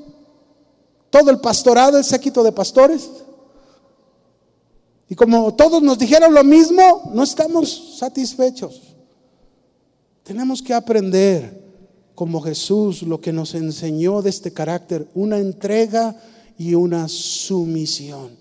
[1.09, 3.09] todo el pastorado, el séquito de pastores.
[5.07, 8.81] Y como todos nos dijeron lo mismo, no estamos satisfechos.
[10.23, 11.64] Tenemos que aprender
[12.15, 16.15] como Jesús lo que nos enseñó de este carácter, una entrega
[16.57, 18.31] y una sumisión.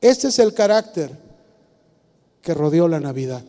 [0.00, 1.16] Este es el carácter
[2.42, 3.42] que rodeó la Navidad.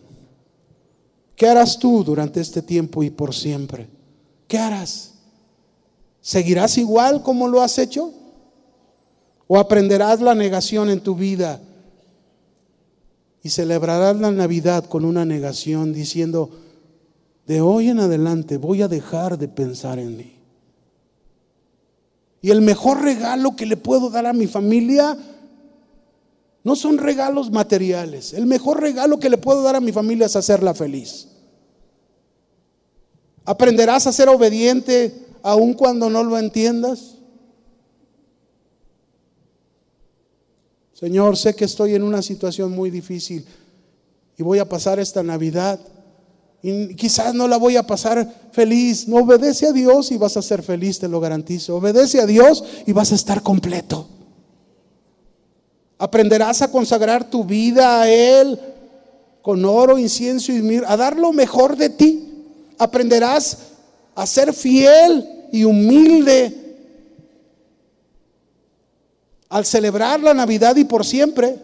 [1.36, 3.90] ¿Qué harás tú durante este tiempo y por siempre?
[4.48, 5.16] ¿Qué harás?
[6.22, 8.14] ¿Seguirás igual como lo has hecho?
[9.48, 11.60] ¿O aprenderás la negación en tu vida
[13.46, 16.50] y celebrarás la Navidad con una negación diciendo,
[17.46, 20.34] de hoy en adelante voy a dejar de pensar en mí?
[22.42, 25.16] Y el mejor regalo que le puedo dar a mi familia
[26.64, 28.34] no son regalos materiales.
[28.34, 31.28] El mejor regalo que le puedo dar a mi familia es hacerla feliz.
[33.46, 37.15] Aprenderás a ser obediente aun cuando no lo entiendas?
[40.96, 43.46] Señor, sé que estoy en una situación muy difícil
[44.38, 45.78] y voy a pasar esta Navidad
[46.62, 49.06] y quizás no la voy a pasar feliz.
[49.06, 51.76] No obedece a Dios y vas a ser feliz, te lo garantizo.
[51.76, 54.08] Obedece a Dios y vas a estar completo.
[55.98, 58.58] Aprenderás a consagrar tu vida a Él
[59.42, 62.46] con oro, incienso y mir, a dar lo mejor de ti.
[62.80, 63.58] Aprenderás
[64.16, 66.65] a ser fiel y humilde
[69.56, 71.56] al celebrar la Navidad y por siempre.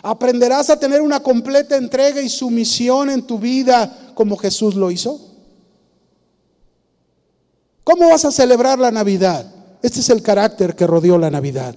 [0.00, 5.20] Aprenderás a tener una completa entrega y sumisión en tu vida como Jesús lo hizo.
[7.82, 9.44] ¿Cómo vas a celebrar la Navidad?
[9.82, 11.74] Este es el carácter que rodeó la Navidad.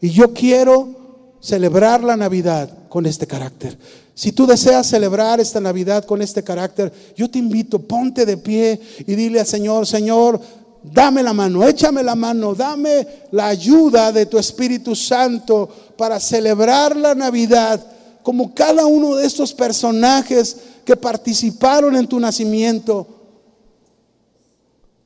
[0.00, 3.78] Y yo quiero celebrar la Navidad con este carácter.
[4.14, 8.80] Si tú deseas celebrar esta Navidad con este carácter, yo te invito, ponte de pie
[9.06, 10.40] y dile al Señor, Señor,
[10.82, 16.96] dame la mano, échame la mano, dame la ayuda de tu Espíritu Santo para celebrar
[16.96, 17.84] la Navidad
[18.22, 23.06] como cada uno de estos personajes que participaron en tu nacimiento.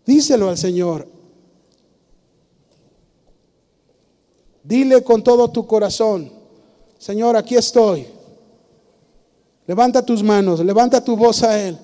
[0.05, 1.09] Díselo al Señor.
[4.63, 6.31] Dile con todo tu corazón,
[6.99, 8.07] Señor, aquí estoy.
[9.67, 11.79] Levanta tus manos, levanta tu voz a Él.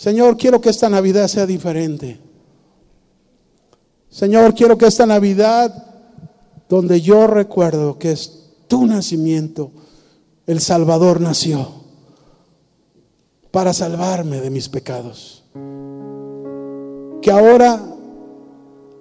[0.00, 2.18] Señor, quiero que esta Navidad sea diferente.
[4.08, 5.74] Señor, quiero que esta Navidad,
[6.70, 9.70] donde yo recuerdo que es tu nacimiento,
[10.46, 11.68] el Salvador nació
[13.50, 15.44] para salvarme de mis pecados.
[17.20, 17.84] Que ahora,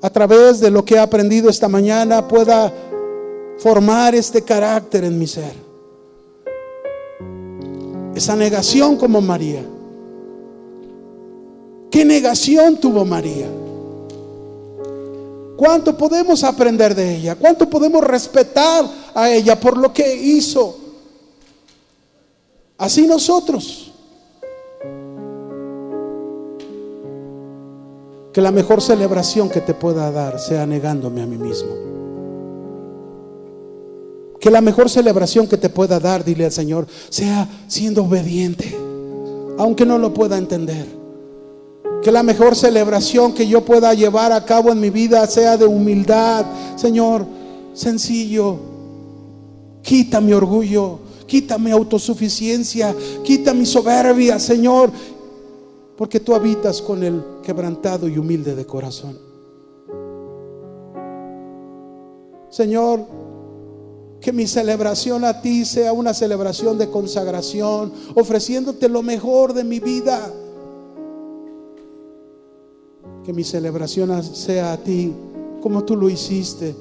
[0.02, 2.74] a través de lo que he aprendido esta mañana, pueda
[3.58, 5.54] formar este carácter en mi ser
[8.16, 9.79] esa negación como María.
[11.90, 13.48] ¿Qué negación tuvo María?
[15.58, 17.36] ¿Cuánto podemos aprender de ella?
[17.36, 20.78] ¿Cuánto podemos respetar a ella por lo que hizo?
[22.78, 23.92] Así nosotros.
[28.32, 31.72] Que la mejor celebración que te pueda dar sea negándome a mí mismo.
[34.40, 38.74] Que la mejor celebración que te pueda dar, dile al Señor, sea siendo obediente,
[39.58, 40.99] aunque no lo pueda entender.
[42.02, 45.66] Que la mejor celebración que yo pueda llevar a cabo en mi vida sea de
[45.66, 46.46] humildad,
[46.76, 47.26] Señor,
[47.74, 48.58] sencillo.
[49.82, 54.92] Quita mi orgullo, quita mi autosuficiencia, quita mi soberbia, Señor,
[55.98, 59.18] porque tú habitas con el quebrantado y humilde de corazón.
[62.50, 63.06] Señor,
[64.20, 69.80] que mi celebración a ti sea una celebración de consagración, ofreciéndote lo mejor de mi
[69.80, 70.34] vida.
[73.30, 75.14] Que mi celebración sea a ti
[75.62, 76.76] como tú lo hiciste,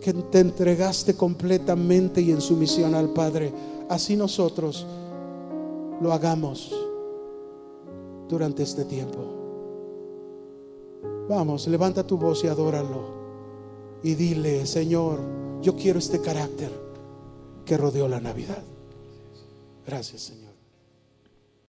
[0.00, 3.52] que te entregaste completamente y en sumisión al Padre.
[3.90, 4.86] Así nosotros
[6.00, 6.74] lo hagamos
[8.30, 9.18] durante este tiempo.
[11.28, 13.02] Vamos, levanta tu voz y adóralo.
[14.02, 15.20] Y dile, Señor,
[15.60, 16.70] yo quiero este carácter
[17.66, 18.64] que rodeó la Navidad.
[19.86, 20.43] Gracias, Señor.